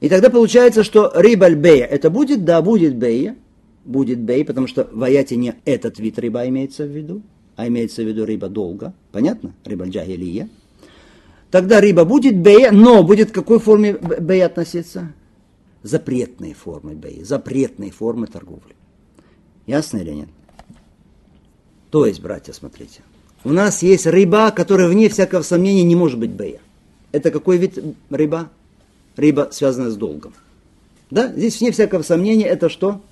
И 0.00 0.08
тогда 0.08 0.28
получается, 0.28 0.82
что 0.82 1.12
рибаль 1.14 1.54
бея 1.54 1.86
это 1.86 2.10
будет, 2.10 2.44
да, 2.44 2.60
будет 2.60 2.96
бея, 2.96 3.36
будет 3.84 4.18
бей, 4.18 4.44
потому 4.44 4.66
что 4.66 4.88
в 4.90 5.04
аяте 5.04 5.36
не 5.36 5.54
этот 5.64 6.00
вид 6.00 6.18
рыба 6.18 6.48
имеется 6.48 6.82
в 6.82 6.88
виду, 6.88 7.22
а 7.54 7.68
имеется 7.68 8.02
в 8.02 8.08
виду 8.08 8.26
рыба 8.26 8.48
долго, 8.48 8.92
понятно? 9.12 9.54
Рыба 9.64 9.86
джагилия. 9.86 10.48
Тогда 11.52 11.80
рыба 11.80 12.04
будет 12.04 12.36
бея, 12.36 12.72
но 12.72 13.04
будет 13.04 13.30
к 13.30 13.34
какой 13.36 13.60
форме 13.60 13.96
бея 14.18 14.46
относиться? 14.46 15.12
Запретной 15.84 16.54
формы 16.54 16.94
бея, 16.94 17.24
запретной 17.24 17.90
формы 17.90 18.26
торговли. 18.26 18.74
Ясно 19.68 19.98
или 19.98 20.10
нет? 20.10 20.28
То 21.92 22.06
есть, 22.06 22.20
братья, 22.20 22.54
смотрите, 22.54 23.02
у 23.44 23.50
нас 23.50 23.82
есть 23.82 24.06
рыба, 24.06 24.50
которая 24.50 24.88
вне 24.88 25.10
всякого 25.10 25.42
сомнения 25.42 25.84
не 25.84 25.94
может 25.94 26.18
быть 26.18 26.30
бея. 26.30 26.60
Это 27.12 27.30
какой 27.30 27.58
вид 27.58 27.78
рыба? 28.08 28.48
рыба, 29.14 29.48
связанная 29.52 29.90
с 29.90 29.96
долгом. 29.96 30.32
Да, 31.10 31.28
здесь 31.28 31.60
вне 31.60 31.70
всякого 31.70 32.00
сомнения 32.00 32.46
это 32.46 32.70
что? 32.70 33.02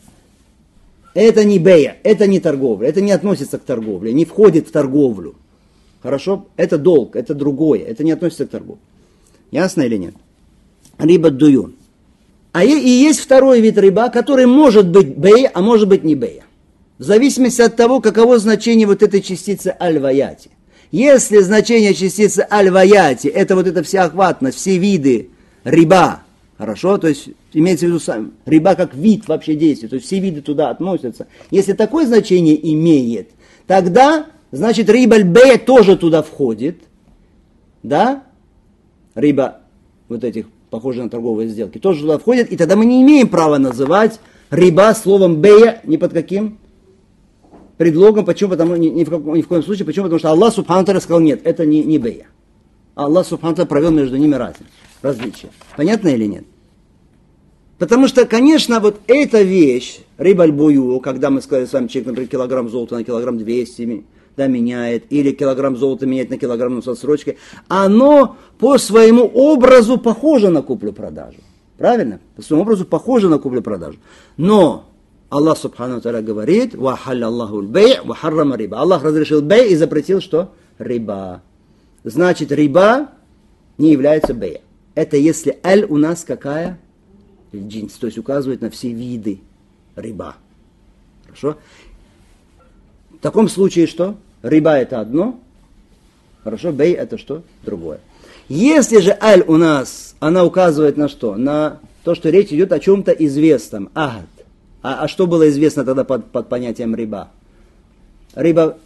Это 1.12 1.44
не 1.44 1.58
бея, 1.58 1.98
это 2.04 2.26
не 2.26 2.40
торговля, 2.40 2.88
это 2.88 3.02
не 3.02 3.12
относится 3.12 3.58
к 3.58 3.64
торговле, 3.64 4.14
не 4.14 4.24
входит 4.24 4.68
в 4.68 4.72
торговлю. 4.72 5.34
Хорошо? 6.02 6.46
Это 6.56 6.78
долг, 6.78 7.16
это 7.16 7.34
другое, 7.34 7.80
это 7.80 8.02
не 8.02 8.12
относится 8.12 8.46
к 8.46 8.50
торговле. 8.50 8.80
Ясно 9.50 9.82
или 9.82 9.98
нет? 9.98 10.14
Риба 10.98 11.30
дуюн. 11.30 11.74
А 12.52 12.64
и 12.64 12.70
есть 12.70 13.20
второй 13.20 13.60
вид 13.60 13.76
рыба, 13.76 14.08
который 14.08 14.46
может 14.46 14.88
быть 14.88 15.08
бея, 15.08 15.50
а 15.52 15.60
может 15.60 15.86
быть 15.86 16.02
не 16.02 16.14
бея. 16.14 16.44
В 17.00 17.02
зависимости 17.02 17.62
от 17.62 17.76
того, 17.76 18.02
каково 18.02 18.38
значение 18.38 18.86
вот 18.86 19.02
этой 19.02 19.22
частицы 19.22 19.74
аль-ваяти. 19.80 20.50
Если 20.92 21.38
значение 21.38 21.94
частицы 21.94 22.46
аль-ваяти, 22.50 23.26
это 23.26 23.54
вот 23.54 23.66
эта 23.66 23.82
вся 23.82 24.04
охватность, 24.04 24.58
все 24.58 24.76
виды 24.76 25.30
риба, 25.64 26.20
хорошо, 26.58 26.98
то 26.98 27.08
есть 27.08 27.30
имеется 27.54 27.86
в 27.86 27.88
виду 27.88 28.00
сам, 28.00 28.32
риба 28.44 28.74
как 28.74 28.94
вид 28.94 29.28
вообще 29.28 29.54
действия, 29.54 29.88
то 29.88 29.94
есть 29.94 30.08
все 30.08 30.18
виды 30.18 30.42
туда 30.42 30.68
относятся. 30.68 31.26
Если 31.50 31.72
такое 31.72 32.04
значение 32.04 32.70
имеет, 32.74 33.30
тогда, 33.66 34.26
значит, 34.52 34.90
риба 34.90 35.22
бе 35.22 35.56
тоже 35.56 35.96
туда 35.96 36.22
входит, 36.22 36.82
да, 37.82 38.24
риба 39.14 39.60
вот 40.10 40.22
этих, 40.22 40.48
похожих 40.68 41.04
на 41.04 41.08
торговые 41.08 41.48
сделки, 41.48 41.78
тоже 41.78 42.02
туда 42.02 42.18
входит, 42.18 42.52
и 42.52 42.58
тогда 42.58 42.76
мы 42.76 42.84
не 42.84 43.00
имеем 43.00 43.28
права 43.28 43.56
называть 43.56 44.20
риба 44.50 44.92
словом 44.94 45.40
бея 45.40 45.80
ни 45.84 45.96
под 45.96 46.12
каким 46.12 46.59
предлогом, 47.80 48.26
почему? 48.26 48.50
Потому 48.50 48.76
ни, 48.76 48.88
ни, 48.88 49.04
в, 49.04 49.08
каком, 49.08 49.34
ни 49.34 49.40
в 49.40 49.48
коем 49.48 49.62
случае, 49.62 49.86
почему? 49.86 50.04
Потому 50.04 50.18
что 50.18 50.28
Аллах 50.28 50.52
Субхану 50.52 50.84
сказал, 51.00 51.18
нет, 51.18 51.40
это 51.44 51.64
не, 51.64 51.82
не 51.82 51.96
бея. 51.96 52.26
Аллах 52.94 53.26
Субхану 53.26 53.56
провел 53.64 53.90
между 53.90 54.18
ними 54.18 54.34
разницу 54.34 54.70
различия. 55.00 55.48
Понятно 55.78 56.08
или 56.08 56.26
нет? 56.26 56.44
Потому 57.78 58.06
что, 58.06 58.26
конечно, 58.26 58.80
вот 58.80 59.00
эта 59.06 59.40
вещь, 59.40 60.00
рыбальбую, 60.18 61.00
когда 61.00 61.30
мы 61.30 61.40
сказали 61.40 61.64
с 61.64 61.72
вами, 61.72 61.86
человек, 61.86 62.08
например, 62.08 62.28
килограмм 62.28 62.68
золота 62.68 62.96
на 62.96 63.02
килограмм 63.04 63.38
200 63.38 64.04
да, 64.36 64.46
меняет, 64.46 65.04
или 65.08 65.30
килограмм 65.30 65.78
золота 65.78 66.04
меняет 66.04 66.28
на 66.28 66.36
килограмм 66.36 66.74
ну, 66.74 66.82
с 66.82 66.88
отсрочкой, 66.88 67.38
оно 67.68 68.36
по 68.58 68.76
своему 68.76 69.24
образу 69.24 69.96
похоже 69.96 70.50
на 70.50 70.60
куплю-продажу. 70.60 71.38
Правильно? 71.78 72.20
По 72.36 72.42
своему 72.42 72.64
образу 72.64 72.84
похоже 72.84 73.30
на 73.30 73.38
куплю-продажу. 73.38 73.96
Но 74.36 74.89
Аллах 75.30 75.58
Субхану 75.58 76.00
Таля 76.00 76.22
говорит, 76.22 76.74
«Вахалля 76.74 77.26
Аллаху 77.26 77.62
бей, 77.62 77.98
вахаррама 78.02 78.56
риба». 78.56 78.80
Аллах 78.80 79.04
разрешил 79.04 79.40
бей 79.40 79.70
и 79.70 79.76
запретил 79.76 80.20
что? 80.20 80.52
Риба. 80.78 81.40
Значит, 82.02 82.50
риба 82.50 83.10
не 83.78 83.92
является 83.92 84.34
бея. 84.34 84.60
Это 84.96 85.16
если 85.16 85.60
эль 85.62 85.84
у 85.84 85.98
нас 85.98 86.24
какая? 86.24 86.80
Джинс, 87.54 87.94
то 87.94 88.06
есть 88.06 88.18
указывает 88.18 88.60
на 88.60 88.70
все 88.70 88.92
виды 88.92 89.40
риба. 89.94 90.34
Хорошо? 91.26 91.58
В 93.10 93.18
таком 93.18 93.48
случае 93.48 93.86
что? 93.86 94.16
Риба 94.42 94.78
это 94.78 95.00
одно, 95.00 95.38
хорошо, 96.42 96.72
бей 96.72 96.94
это 96.94 97.18
что? 97.18 97.42
Другое. 97.62 98.00
Если 98.48 98.98
же 98.98 99.16
аль 99.22 99.44
у 99.46 99.56
нас, 99.56 100.16
она 100.18 100.44
указывает 100.44 100.96
на 100.96 101.08
что? 101.08 101.36
На 101.36 101.78
то, 102.02 102.16
что 102.16 102.30
речь 102.30 102.52
идет 102.52 102.72
о 102.72 102.80
чем-то 102.80 103.12
известном. 103.12 103.90
Агад. 103.94 104.24
А, 104.82 105.04
а 105.04 105.08
что 105.08 105.26
было 105.26 105.48
известно 105.48 105.84
тогда 105.84 106.04
под, 106.04 106.30
под 106.30 106.48
понятием 106.48 106.94
риба? 106.94 107.30
Риба 108.34 108.78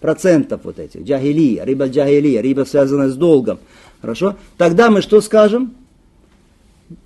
процентов 0.00 0.62
вот 0.64 0.78
этих, 0.78 1.02
джагилия, 1.02 1.64
риба 1.64 1.86
джагилия, 1.86 2.40
риба 2.40 2.64
связанная 2.64 3.08
с 3.08 3.16
долгом. 3.16 3.60
Хорошо? 4.00 4.36
Тогда 4.58 4.90
мы 4.90 5.00
что 5.00 5.20
скажем? 5.20 5.74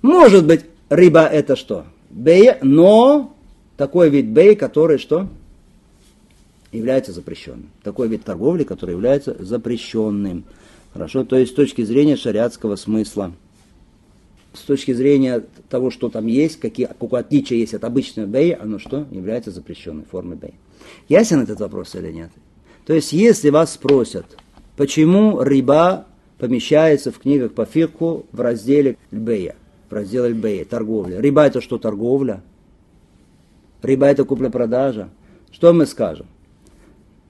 Может 0.01 0.45
быть, 0.45 0.65
риба 0.89 1.25
это 1.25 1.55
что? 1.55 1.85
Бей, 2.09 2.53
но 2.61 3.35
такой 3.77 4.09
вид 4.09 4.25
бей, 4.25 4.55
который 4.55 4.97
что? 4.97 5.27
Является 6.71 7.13
запрещенным. 7.13 7.69
Такой 7.83 8.07
вид 8.07 8.23
торговли, 8.23 8.63
который 8.63 8.91
является 8.91 9.35
запрещенным. 9.39 10.43
Хорошо? 10.91 11.23
То 11.23 11.37
есть 11.37 11.51
с 11.51 11.55
точки 11.55 11.83
зрения 11.83 12.15
шариатского 12.15 12.75
смысла. 12.75 13.31
С 14.57 14.61
точки 14.61 14.91
зрения 14.91 15.43
того, 15.69 15.91
что 15.91 16.09
там 16.09 16.25
есть, 16.25 16.59
какие, 16.59 16.87
какое 16.87 17.21
отличие 17.21 17.59
есть 17.59 17.73
от 17.73 17.83
обычного 17.83 18.25
бей, 18.25 18.53
оно 18.53 18.79
что? 18.79 19.05
Является 19.11 19.51
запрещенной 19.51 20.03
формой 20.09 20.35
бей. 20.35 20.55
Ясен 21.07 21.41
этот 21.41 21.59
вопрос 21.59 21.93
или 21.95 22.11
нет? 22.11 22.31
То 22.85 22.93
есть, 22.93 23.13
если 23.13 23.49
вас 23.49 23.73
спросят, 23.73 24.25
почему 24.75 25.41
риба 25.41 26.07
помещается 26.39 27.11
в 27.11 27.19
книгах 27.19 27.53
по 27.53 27.65
фирку 27.65 28.25
в 28.31 28.41
разделе 28.41 28.97
Бея, 29.11 29.55
в 29.89 29.93
разделе 29.93 30.33
Бея, 30.33 30.65
торговля. 30.65 31.19
Риба 31.19 31.45
это 31.45 31.61
что, 31.61 31.77
торговля? 31.77 32.41
Риба 33.83 34.07
это 34.07 34.23
купля-продажа. 34.23 35.09
Что 35.51 35.71
мы 35.73 35.85
скажем? 35.85 36.25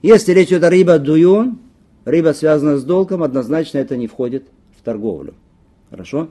Если 0.02 0.32
речь 0.32 0.48
идет 0.48 0.64
о 0.64 0.70
риба 0.70 0.98
дуюн, 0.98 1.58
риба 2.04 2.32
связана 2.32 2.78
с 2.78 2.84
долгом, 2.84 3.22
однозначно 3.22 3.78
это 3.78 3.96
не 3.96 4.06
входит 4.06 4.44
в 4.78 4.82
торговлю. 4.82 5.34
Хорошо? 5.90 6.28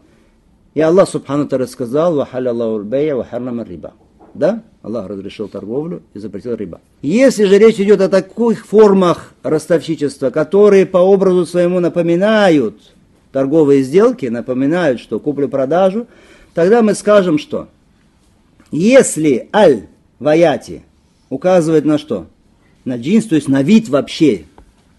И 0.77 0.79
Аллах 0.79 1.09
Субхану 1.09 1.49
сказал, 1.65 2.17
«Вахаля 2.17 2.51
Аллаху 2.51 2.83
бея, 2.83 3.15
вахарлама 3.15 3.63
риба». 3.63 3.93
Да? 4.35 4.61
Аллах 4.83 5.07
разрешил 5.07 5.47
торговлю 5.47 6.03
и 6.13 6.19
запретил 6.19 6.53
риба. 6.53 6.81
Если 7.01 7.45
же 7.45 7.57
речь 7.57 7.79
идет 7.79 7.99
о 7.99 8.09
таких 8.09 8.63
формах 8.63 9.33
ростовщичества, 9.41 10.29
которые 10.29 10.85
по 10.85 10.99
образу 10.99 11.47
своему 11.47 11.79
напоминают 11.79 12.93
торговые 13.31 13.81
сделки, 13.81 14.27
напоминают, 14.27 14.99
что 14.99 15.19
куплю-продажу, 15.19 16.05
тогда 16.53 16.83
мы 16.83 16.93
скажем, 16.93 17.39
что 17.39 17.69
если 18.69 19.49
аль 19.51 19.87
ваяти 20.19 20.83
указывает 21.31 21.85
на 21.85 21.97
что? 21.97 22.27
На 22.85 22.97
джинс, 22.97 23.25
то 23.25 23.33
есть 23.33 23.47
на 23.47 23.63
вид 23.63 23.89
вообще, 23.89 24.43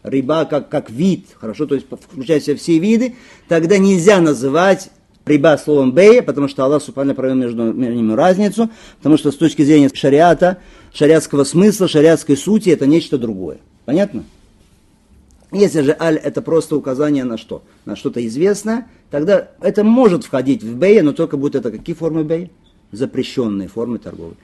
риба 0.02 0.44
как, 0.44 0.70
как 0.70 0.90
вид, 0.90 1.26
хорошо, 1.36 1.66
то 1.66 1.76
есть 1.76 1.86
включая 1.88 2.40
все 2.40 2.78
виды, 2.80 3.14
тогда 3.46 3.78
нельзя 3.78 4.20
называть 4.20 4.90
риба 5.28 5.56
словом 5.56 5.92
бея, 5.92 6.22
потому 6.22 6.48
что 6.48 6.64
Аллах 6.64 6.82
Субхану 6.82 7.14
провел 7.14 7.36
между, 7.36 7.72
между 7.72 7.94
ними 7.94 8.12
разницу, 8.14 8.70
потому 8.96 9.16
что 9.16 9.30
с 9.30 9.36
точки 9.36 9.62
зрения 9.62 9.90
шариата, 9.92 10.58
шариатского 10.92 11.44
смысла, 11.44 11.86
шариатской 11.86 12.36
сути, 12.36 12.70
это 12.70 12.86
нечто 12.86 13.18
другое. 13.18 13.58
Понятно? 13.84 14.24
Если 15.52 15.80
же 15.80 15.96
аль 15.98 16.16
это 16.16 16.42
просто 16.42 16.76
указание 16.76 17.24
на 17.24 17.38
что? 17.38 17.62
На 17.84 17.96
что-то 17.96 18.24
известное, 18.26 18.86
тогда 19.10 19.48
это 19.60 19.84
может 19.84 20.24
входить 20.24 20.62
в 20.62 20.74
бея, 20.76 21.02
но 21.02 21.12
только 21.12 21.36
будет 21.36 21.54
это 21.54 21.70
какие 21.70 21.94
формы 21.94 22.24
бея? 22.24 22.50
Запрещенные 22.92 23.68
формы 23.68 23.98
торговли. 23.98 24.36